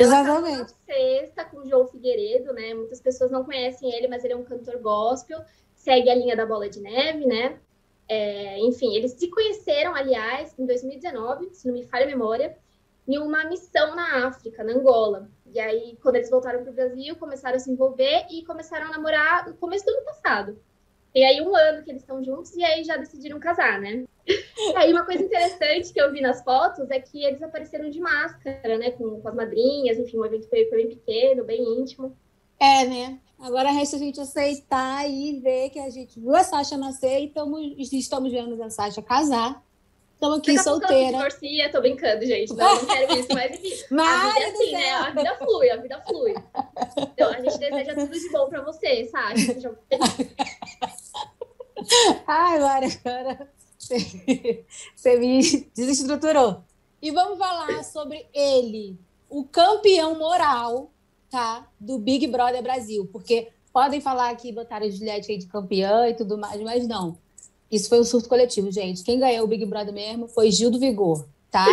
Exatamente. 0.00 0.72
sexta 0.86 1.44
com 1.44 1.58
o 1.58 1.68
João 1.68 1.86
Figueiredo, 1.86 2.52
né? 2.52 2.74
Muitas 2.74 3.00
pessoas 3.00 3.30
não 3.30 3.44
conhecem 3.44 3.92
ele, 3.94 4.08
mas 4.08 4.24
ele 4.24 4.34
é 4.34 4.36
um 4.36 4.44
cantor 4.44 4.78
gospel, 4.78 5.40
segue 5.74 6.10
a 6.10 6.14
linha 6.14 6.36
da 6.36 6.46
Bola 6.46 6.68
de 6.68 6.80
Neve, 6.80 7.26
né? 7.26 7.58
É, 8.08 8.58
enfim, 8.58 8.96
eles 8.96 9.12
se 9.12 9.28
conheceram, 9.28 9.94
aliás, 9.94 10.58
em 10.58 10.66
2019, 10.66 11.54
se 11.54 11.66
não 11.66 11.74
me 11.74 11.84
falha 11.84 12.04
a 12.04 12.08
memória, 12.08 12.56
em 13.06 13.18
uma 13.18 13.44
missão 13.44 13.94
na 13.94 14.26
África, 14.26 14.64
na 14.64 14.72
Angola. 14.72 15.28
E 15.46 15.60
aí, 15.60 15.96
quando 16.02 16.16
eles 16.16 16.30
voltaram 16.30 16.62
para 16.62 16.70
o 16.70 16.74
Brasil, 16.74 17.16
começaram 17.16 17.56
a 17.56 17.58
se 17.60 17.70
envolver 17.70 18.26
e 18.30 18.44
começaram 18.44 18.86
a 18.86 18.90
namorar 18.90 19.48
no 19.48 19.54
começo 19.54 19.84
do 19.84 19.92
ano 19.92 20.04
passado. 20.04 20.58
E 21.14 21.24
aí, 21.24 21.40
um 21.40 21.54
ano 21.54 21.82
que 21.82 21.90
eles 21.90 22.02
estão 22.02 22.22
juntos 22.22 22.54
e 22.54 22.64
aí 22.64 22.84
já 22.84 22.96
decidiram 22.96 23.38
casar, 23.40 23.80
né? 23.80 24.04
É, 24.76 24.88
e 24.88 24.92
uma 24.92 25.04
coisa 25.04 25.22
interessante 25.22 25.92
que 25.92 26.00
eu 26.00 26.12
vi 26.12 26.20
nas 26.20 26.44
fotos 26.44 26.90
é 26.90 27.00
que 27.00 27.24
eles 27.24 27.42
apareceram 27.42 27.88
de 27.88 27.98
máscara, 27.98 28.76
né? 28.76 28.90
Com, 28.90 29.20
com 29.20 29.28
as 29.28 29.34
madrinhas, 29.34 29.98
enfim, 29.98 30.18
o 30.18 30.24
evento 30.24 30.48
foi, 30.48 30.66
foi 30.66 30.84
bem 30.84 30.88
pequeno, 30.88 31.44
bem 31.44 31.80
íntimo. 31.80 32.14
É, 32.58 32.84
né? 32.84 33.18
Agora 33.38 33.70
resta 33.70 33.96
a 33.96 33.98
gente 33.98 34.20
aceitar 34.20 35.08
e 35.08 35.40
ver 35.40 35.70
que 35.70 35.78
a 35.78 35.88
gente 35.88 36.20
viu 36.20 36.36
a 36.36 36.44
Sasha 36.44 36.76
nascer 36.76 37.20
e 37.20 37.28
tamo, 37.28 37.58
estamos 37.58 38.30
vendo 38.30 38.62
a 38.62 38.68
Sasha 38.68 39.00
casar. 39.00 39.64
Estamos 40.12 40.40
aqui 40.40 40.58
solteira. 40.58 41.16
Eu 41.16 41.22
torcia, 41.22 41.72
tô 41.72 41.80
brincando, 41.80 42.26
gente. 42.26 42.52
Não, 42.52 42.76
não 42.76 42.84
quero 42.84 43.18
isso, 43.18 43.28
mas 43.32 43.58
enfim. 43.58 43.70
Mas, 43.90 44.06
a 44.06 44.28
vida 44.28 44.40
é 44.40 44.50
assim, 44.50 44.72
né? 44.72 44.92
A 44.92 45.10
vida 45.10 45.38
flui, 45.38 45.70
a 45.70 45.76
vida 45.76 46.04
flui. 46.06 46.34
Então, 46.98 47.30
a 47.30 47.40
gente 47.40 47.58
deseja 47.58 47.94
tudo 47.94 48.12
de 48.12 48.28
bom 48.28 48.46
pra 48.50 48.60
você, 48.60 49.06
Sasha. 49.06 49.74
Ai, 52.26 52.58
Mara, 52.58 52.86
agora 52.86 53.48
você 54.94 55.18
me 55.18 55.40
desestruturou. 55.74 56.62
E 57.02 57.10
vamos 57.10 57.38
falar 57.38 57.82
sobre 57.84 58.26
ele, 58.34 58.98
o 59.28 59.44
campeão 59.44 60.18
moral 60.18 60.90
tá? 61.30 61.66
Do 61.78 61.98
Big 61.98 62.26
Brother 62.26 62.62
Brasil, 62.62 63.08
porque 63.10 63.48
podem 63.72 64.00
falar 64.00 64.34
que 64.34 64.52
botaram 64.52 64.86
a 64.86 64.90
Juliette 64.90 65.30
aí 65.30 65.38
de 65.38 65.46
campeã 65.46 66.08
e 66.08 66.14
tudo 66.14 66.36
mais, 66.36 66.60
mas 66.60 66.86
não. 66.86 67.16
Isso 67.70 67.88
foi 67.88 68.00
um 68.00 68.04
surto 68.04 68.28
coletivo, 68.28 68.70
gente. 68.72 69.04
Quem 69.04 69.20
ganhou 69.20 69.44
o 69.44 69.48
Big 69.48 69.64
Brother 69.64 69.94
mesmo 69.94 70.26
foi 70.26 70.50
Gil 70.50 70.70
do 70.70 70.80
Vigor, 70.80 71.24
tá? 71.50 71.66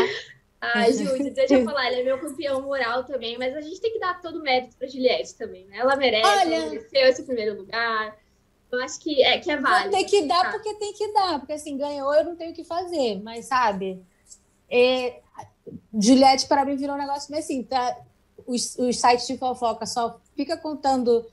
Ai, 0.62 0.94
Ju, 0.94 1.06
deixa 1.34 1.56
eu 1.56 1.66
falar, 1.66 1.92
ele 1.92 2.02
é 2.02 2.04
meu 2.04 2.20
campeão 2.20 2.62
moral 2.62 3.04
também, 3.04 3.38
mas 3.38 3.56
a 3.56 3.62
gente 3.62 3.82
tem 3.82 3.94
que 3.94 4.00
dar 4.00 4.22
todo 4.22 4.40
o 4.40 4.44
mérito 4.44 4.76
pra 4.78 4.88
Juliette 4.88 5.36
também, 5.36 5.66
né? 5.66 5.78
Ela 5.78 5.96
merece, 5.96 6.28
Olha... 6.28 6.56
ela 6.56 6.70
mereceu 6.70 7.08
esse 7.08 7.24
primeiro 7.24 7.58
lugar. 7.58 8.16
Eu 8.72 8.84
acho 8.84 9.00
que 9.00 9.24
é, 9.24 9.40
que 9.40 9.50
é 9.50 9.58
válido. 9.58 9.92
Tem 9.92 10.06
que 10.06 10.24
dar 10.24 10.52
porque 10.52 10.74
tem 10.76 10.94
que 10.94 11.14
dar, 11.14 11.40
porque 11.40 11.54
assim, 11.54 11.78
ganhou, 11.78 12.14
eu 12.14 12.26
não 12.26 12.36
tenho 12.36 12.52
o 12.52 12.54
que 12.54 12.64
fazer, 12.64 13.22
mas 13.24 13.46
sabe? 13.46 14.04
É, 14.70 15.22
Juliette, 15.94 16.48
para 16.48 16.66
mim, 16.66 16.76
virou 16.76 16.96
um 16.96 17.00
negócio 17.00 17.32
meio 17.32 17.44
assim, 17.44 17.64
tá? 17.64 17.98
os, 18.48 18.78
os 18.78 19.00
sites 19.00 19.28
de 19.28 19.38
fofoca 19.38 19.86
só 19.86 20.20
fica 20.36 20.58
contando 20.58 21.26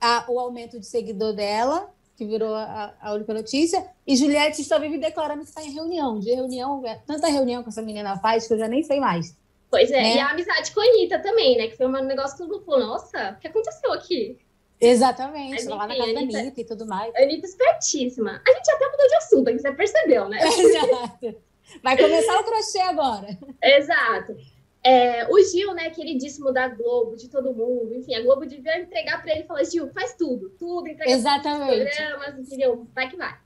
a, 0.00 0.24
o 0.28 0.38
aumento 0.38 0.78
de 0.78 0.86
seguidor 0.86 1.34
dela, 1.34 1.92
que 2.16 2.24
virou 2.24 2.54
a, 2.54 2.94
a, 3.00 3.12
única 3.12 3.34
notícia, 3.34 3.86
e 4.06 4.16
Juliette 4.16 4.62
só 4.64 4.78
vive 4.78 4.96
declarando 4.96 5.42
que 5.42 5.48
está 5.48 5.62
em 5.62 5.72
reunião. 5.72 6.18
De 6.18 6.32
reunião, 6.32 6.86
é, 6.86 6.94
tanta 7.06 7.26
reunião 7.26 7.62
que 7.62 7.68
essa 7.68 7.82
menina 7.82 8.16
faz 8.18 8.46
que 8.46 8.54
eu 8.54 8.58
já 8.58 8.68
nem 8.68 8.82
sei 8.82 9.00
mais. 9.00 9.36
Pois 9.68 9.90
é, 9.90 10.00
né? 10.00 10.16
e 10.16 10.18
a 10.20 10.30
amizade 10.30 10.72
com 10.72 10.80
a 10.80 10.84
Anitta 10.84 11.18
também, 11.18 11.58
né? 11.58 11.66
Que 11.66 11.76
foi 11.76 11.86
um 11.86 12.04
negócio 12.04 12.36
que 12.36 12.38
todo 12.38 12.52
mundo 12.52 12.64
falou, 12.64 12.86
nossa, 12.86 13.32
o 13.32 13.40
que 13.40 13.48
aconteceu 13.48 13.92
aqui? 13.92 14.38
Exatamente, 14.80 15.64
lá 15.64 15.86
na 15.86 15.96
casa 15.96 16.10
Anitta, 16.10 16.32
da 16.32 16.38
Anitta 16.38 16.60
e 16.60 16.64
tudo 16.64 16.86
mais. 16.86 17.14
A 17.14 17.22
Anitta 17.22 17.46
espertíssima. 17.46 18.42
A 18.46 18.52
gente 18.52 18.70
até 18.70 18.90
mudou 18.90 19.08
de 19.08 19.14
assunto, 19.16 19.52
você 19.52 19.72
percebeu, 19.72 20.28
né? 20.28 20.38
Exato. 20.44 21.42
Vai 21.82 21.96
começar 21.96 22.40
o 22.40 22.44
crochê 22.44 22.80
agora. 22.80 23.38
Exato. 23.62 24.36
É, 24.84 25.26
o 25.28 25.42
Gil, 25.42 25.74
né, 25.74 25.90
queridíssimo 25.90 26.52
da 26.52 26.68
Globo, 26.68 27.16
de 27.16 27.28
todo 27.28 27.52
mundo, 27.52 27.92
enfim, 27.92 28.14
a 28.14 28.22
Globo 28.22 28.46
devia 28.46 28.80
entregar 28.80 29.20
para 29.20 29.32
ele 29.32 29.40
e 29.40 29.46
falar: 29.46 29.64
Gil, 29.64 29.88
faz 29.88 30.14
tudo, 30.14 30.50
tudo, 30.50 30.86
entrega 30.86 31.10
Exatamente. 31.10 31.90
programas, 31.90 32.38
entendeu? 32.38 32.86
Vai 32.94 33.10
que 33.10 33.16
vai. 33.16 33.36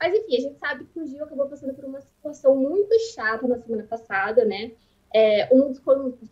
Mas 0.00 0.14
enfim, 0.14 0.36
a 0.36 0.40
gente 0.40 0.58
sabe 0.58 0.84
que 0.86 0.98
o 0.98 1.06
Gil 1.06 1.22
acabou 1.22 1.46
passando 1.46 1.74
por 1.74 1.84
uma 1.84 2.00
situação 2.00 2.56
muito 2.56 2.98
chata 3.12 3.46
na 3.46 3.58
semana 3.58 3.84
passada, 3.84 4.44
né? 4.44 4.72
É, 5.14 5.48
um 5.52 5.70
dos, 5.70 5.80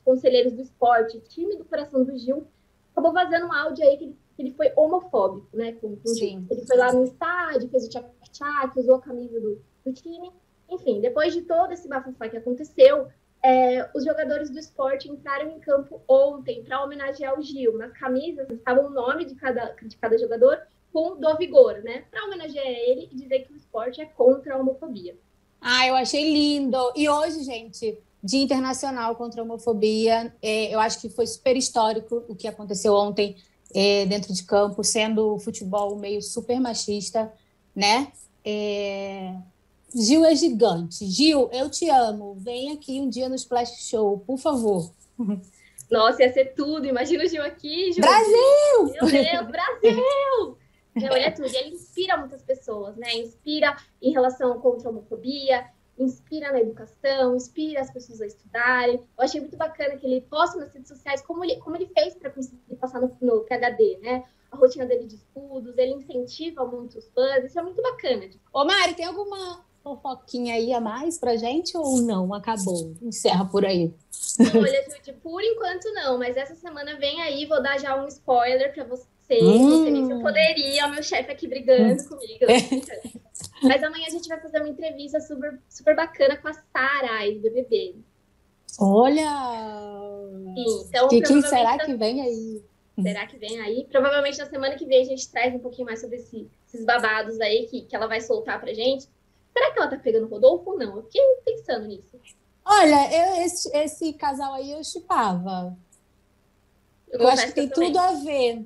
conselheiros 0.04 0.52
do 0.52 0.62
esporte, 0.62 1.20
time 1.28 1.56
do 1.56 1.64
coração 1.64 2.02
do 2.02 2.16
Gil, 2.16 2.48
acabou 2.92 3.12
vazando 3.12 3.46
um 3.46 3.52
áudio 3.52 3.84
aí 3.84 3.96
que 3.96 4.04
ele, 4.04 4.16
ele 4.42 4.52
foi 4.52 4.72
homofóbico, 4.76 5.48
né? 5.52 5.72
Com, 5.72 5.98
Sim. 6.04 6.46
Ele 6.50 6.64
foi 6.66 6.76
lá 6.76 6.92
no 6.92 7.04
estádio, 7.04 7.68
fez 7.68 7.86
o 7.86 7.90
tchac-tchac, 7.90 8.78
usou 8.78 8.96
a 8.96 9.00
camisa 9.00 9.40
do, 9.40 9.60
do 9.84 9.92
time. 9.92 10.30
Enfim, 10.70 11.00
depois 11.00 11.32
de 11.32 11.42
todo 11.42 11.72
esse 11.72 11.88
bafafá 11.88 12.28
que 12.28 12.36
aconteceu, 12.36 13.08
é, 13.42 13.88
os 13.94 14.04
jogadores 14.04 14.50
do 14.50 14.58
esporte 14.58 15.08
entraram 15.08 15.50
em 15.50 15.60
campo 15.60 16.02
ontem 16.06 16.62
para 16.62 16.82
homenagear 16.82 17.38
o 17.38 17.42
Gil. 17.42 17.76
Nas 17.78 17.92
camisas 17.92 18.48
estava 18.50 18.80
o 18.80 18.90
nome 18.90 19.24
de 19.24 19.34
cada, 19.34 19.74
de 19.82 19.96
cada 19.96 20.18
jogador 20.18 20.60
com 20.92 21.16
do 21.16 21.36
vigor, 21.36 21.82
né? 21.82 22.04
Para 22.10 22.24
homenagear 22.24 22.66
ele 22.66 23.08
e 23.10 23.16
dizer 23.16 23.40
que 23.40 23.52
o 23.52 23.56
esporte 23.56 24.00
é 24.00 24.06
contra 24.06 24.54
a 24.54 24.58
homofobia. 24.58 25.16
Ah, 25.60 25.86
eu 25.86 25.94
achei 25.94 26.32
lindo. 26.32 26.92
E 26.94 27.08
hoje, 27.08 27.42
gente, 27.42 27.98
Dia 28.22 28.42
Internacional 28.42 29.14
contra 29.16 29.40
a 29.40 29.44
Homofobia, 29.44 30.34
é, 30.42 30.74
eu 30.74 30.80
acho 30.80 31.00
que 31.00 31.08
foi 31.08 31.26
super 31.26 31.56
histórico 31.56 32.24
o 32.28 32.34
que 32.34 32.48
aconteceu 32.48 32.94
ontem 32.94 33.36
é, 33.74 34.06
dentro 34.06 34.32
de 34.32 34.44
campo, 34.44 34.82
sendo 34.82 35.34
o 35.34 35.38
futebol 35.38 35.96
meio 35.96 36.22
super 36.22 36.60
machista, 36.60 37.32
né? 37.74 38.12
É, 38.44 39.34
Gil 39.94 40.24
é 40.24 40.34
gigante. 40.34 41.06
Gil, 41.06 41.48
eu 41.52 41.70
te 41.70 41.88
amo. 41.88 42.34
Vem 42.38 42.72
aqui 42.72 43.00
um 43.00 43.08
dia 43.08 43.28
no 43.28 43.34
Splash 43.34 43.88
Show, 43.88 44.18
por 44.20 44.38
favor. 44.38 44.92
Nossa, 45.90 46.22
ia 46.22 46.32
ser 46.32 46.54
tudo. 46.54 46.86
Imagina 46.86 47.24
o 47.24 47.28
Gil 47.28 47.42
aqui. 47.42 47.92
Gil. 47.92 48.02
Brasil! 48.02 48.84
Meu 48.84 49.06
Deus, 49.06 49.48
Brasil! 49.48 50.58
Não, 50.94 51.16
ele 51.16 51.24
é 51.24 51.30
tudo. 51.30 51.48
Ele 51.54 51.74
inspira 51.74 52.16
muitas 52.16 52.42
pessoas, 52.42 52.96
né? 52.96 53.14
Inspira 53.14 53.76
em 54.02 54.12
relação 54.12 54.60
contra 54.60 54.88
a 54.88 54.90
homofobia, 54.90 55.64
inspira 55.98 56.52
na 56.52 56.60
educação, 56.60 57.36
inspira 57.36 57.80
as 57.80 57.90
pessoas 57.90 58.20
a 58.20 58.26
estudarem. 58.26 58.96
Eu 58.96 59.24
achei 59.24 59.40
muito 59.40 59.56
bacana 59.56 59.96
que 59.96 60.06
ele 60.06 60.20
posta 60.22 60.58
nas 60.58 60.72
redes 60.72 60.88
sociais 60.88 61.22
como 61.22 61.44
ele, 61.44 61.56
como 61.56 61.76
ele 61.76 61.86
fez 61.86 62.14
para 62.14 62.30
conseguir 62.30 62.76
passar 62.76 63.00
no, 63.00 63.16
no 63.20 63.40
PHD, 63.40 63.98
né? 64.02 64.24
A 64.50 64.56
rotina 64.56 64.86
dele 64.86 65.06
de 65.06 65.16
estudos, 65.16 65.76
ele 65.76 65.92
incentiva 65.92 66.64
muito 66.64 66.98
os 66.98 67.08
fãs, 67.08 67.44
isso 67.44 67.58
é 67.58 67.62
muito 67.62 67.82
bacana. 67.82 68.28
Ô 68.52 68.64
Mari, 68.64 68.94
tem 68.94 69.04
alguma 69.04 69.64
fofoquinha 69.82 70.54
aí 70.54 70.72
a 70.72 70.80
mais 70.80 71.18
pra 71.18 71.36
gente 71.36 71.76
ou 71.76 72.00
não? 72.02 72.32
Acabou? 72.32 72.94
Encerra 73.02 73.44
por 73.44 73.64
aí. 73.64 73.92
Olha, 74.40 74.84
Judy, 74.84 75.12
por 75.20 75.42
enquanto 75.42 75.92
não, 75.92 76.18
mas 76.18 76.36
essa 76.36 76.54
semana 76.54 76.96
vem 76.96 77.20
aí, 77.22 77.46
vou 77.46 77.62
dar 77.62 77.78
já 77.78 78.02
um 78.02 78.06
spoiler 78.08 78.72
pra 78.72 78.84
você. 78.84 79.06
Hum. 79.30 79.68
Não 79.68 79.82
sei 79.82 79.90
nem 79.90 80.06
se 80.06 80.12
eu 80.12 80.20
poderia, 80.20 80.86
o 80.86 80.90
meu 80.90 81.02
chefe 81.02 81.30
aqui 81.30 81.46
brigando 81.46 82.02
hum. 82.02 82.08
comigo. 82.08 82.46
mas 83.62 83.82
amanhã 83.82 84.06
a 84.06 84.10
gente 84.10 84.28
vai 84.28 84.40
fazer 84.40 84.60
uma 84.60 84.68
entrevista 84.68 85.20
super, 85.20 85.60
super 85.68 85.96
bacana 85.96 86.36
com 86.36 86.48
a 86.48 86.52
Sara, 86.52 87.30
do 87.34 87.40
BBB. 87.40 87.96
Olha! 88.78 89.28
então, 90.56 91.08
que, 91.08 91.20
quem 91.22 91.42
será 91.42 91.78
que 91.78 91.94
vem 91.94 92.20
aí? 92.20 92.62
Será 93.02 93.26
que 93.26 93.36
vem 93.36 93.60
aí? 93.60 93.86
Provavelmente 93.90 94.38
na 94.38 94.46
semana 94.46 94.74
que 94.74 94.84
vem 94.84 95.02
a 95.02 95.04
gente 95.04 95.30
traz 95.30 95.54
um 95.54 95.58
pouquinho 95.58 95.86
mais 95.86 96.00
sobre 96.00 96.16
esse, 96.16 96.48
esses 96.66 96.84
babados 96.84 97.40
aí 97.40 97.66
que, 97.66 97.82
que 97.82 97.94
ela 97.94 98.06
vai 98.06 98.20
soltar 98.20 98.60
pra 98.60 98.72
gente. 98.72 99.08
Será 99.52 99.72
que 99.72 99.78
ela 99.78 99.88
tá 99.88 99.96
pegando 99.96 100.26
o 100.26 100.28
Rodolfo 100.28 100.70
ou 100.70 100.78
não? 100.78 100.96
Eu 100.96 101.02
fiquei 101.04 101.22
pensando 101.44 101.86
nisso. 101.86 102.18
Olha, 102.64 103.12
eu, 103.12 103.44
esse, 103.44 103.74
esse 103.76 104.12
casal 104.12 104.54
aí 104.54 104.72
eu 104.72 104.82
chipava. 104.84 105.76
Eu, 107.08 107.20
eu 107.20 107.28
acho 107.28 107.46
que 107.46 107.52
tem 107.52 107.68
tudo 107.68 107.98
a 107.98 108.12
ver, 108.14 108.64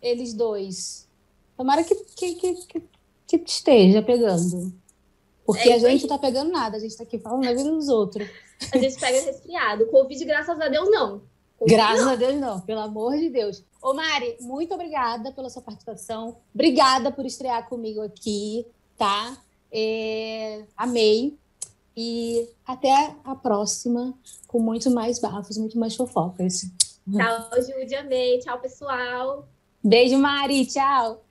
eles 0.00 0.32
dois. 0.32 1.08
Tomara 1.56 1.84
que, 1.84 1.94
que, 1.94 2.34
que, 2.34 2.66
que 2.66 2.82
esteja 3.36 4.02
pegando. 4.02 4.72
Porque 5.44 5.68
é, 5.68 5.74
a 5.74 5.78
gente 5.78 6.02
não 6.02 6.08
tá 6.08 6.18
pegando 6.18 6.50
nada, 6.50 6.76
a 6.76 6.80
gente 6.80 6.96
tá 6.96 7.02
aqui 7.02 7.18
falando 7.18 7.42
da 7.42 7.52
vida 7.52 7.70
dos 7.70 7.88
outros. 7.88 8.28
A 8.72 8.78
gente 8.78 8.98
pega 8.98 9.20
resfriado. 9.20 9.86
Covid, 9.86 10.24
graças 10.24 10.60
a 10.60 10.68
Deus, 10.68 10.88
não. 10.90 11.22
COVID, 11.58 11.74
graças 11.74 12.04
não. 12.04 12.12
a 12.12 12.16
Deus, 12.16 12.40
não. 12.40 12.60
Pelo 12.60 12.80
amor 12.80 13.16
de 13.18 13.28
Deus. 13.28 13.64
Ô, 13.82 13.92
Mari, 13.92 14.36
muito 14.40 14.72
obrigada 14.74 15.32
pela 15.32 15.50
sua 15.50 15.62
participação. 15.62 16.36
Obrigada 16.54 17.10
por 17.10 17.26
estrear 17.26 17.68
comigo 17.68 18.00
aqui, 18.00 18.64
tá? 18.96 19.36
É, 19.72 20.64
amei. 20.76 21.36
E 21.96 22.48
até 22.64 23.14
a 23.24 23.34
próxima, 23.34 24.14
com 24.46 24.60
muito 24.60 24.90
mais 24.90 25.18
bafos, 25.18 25.58
muito 25.58 25.78
mais 25.78 25.96
fofocas. 25.96 26.62
Tchau, 27.10 27.62
Judy, 27.62 27.96
amei. 27.96 28.38
Tchau, 28.38 28.60
pessoal. 28.60 29.48
Beijo, 29.82 30.16
Mari. 30.16 30.64
Tchau. 30.66 31.24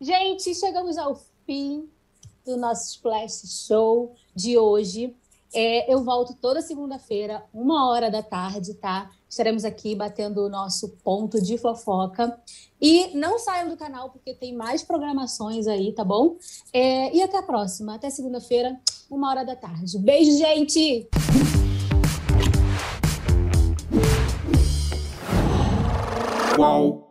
Gente, 0.00 0.54
chegamos 0.54 0.96
ao 0.96 1.20
fim 1.46 1.88
do 2.44 2.56
nosso 2.56 2.90
Splash 2.90 3.66
Show 3.66 4.14
de 4.34 4.58
hoje. 4.58 5.14
É, 5.54 5.90
eu 5.90 6.04
volto 6.04 6.34
toda 6.34 6.60
segunda-feira, 6.60 7.42
uma 7.54 7.88
hora 7.88 8.10
da 8.10 8.22
tarde, 8.22 8.74
tá? 8.74 9.10
Estaremos 9.28 9.64
aqui 9.64 9.94
batendo 9.94 10.44
o 10.44 10.48
nosso 10.48 10.88
ponto 11.02 11.40
de 11.40 11.56
fofoca. 11.56 12.38
E 12.80 13.16
não 13.16 13.38
saiam 13.38 13.68
do 13.68 13.76
canal, 13.76 14.10
porque 14.10 14.34
tem 14.34 14.54
mais 14.54 14.82
programações 14.82 15.66
aí, 15.66 15.92
tá 15.92 16.04
bom? 16.04 16.36
É, 16.72 17.14
e 17.14 17.22
até 17.22 17.38
a 17.38 17.42
próxima. 17.42 17.94
Até 17.94 18.10
segunda-feira, 18.10 18.78
uma 19.10 19.30
hora 19.30 19.44
da 19.44 19.56
tarde. 19.56 19.98
Beijo, 19.98 20.36
gente! 20.36 21.08
Uau! 26.58 27.05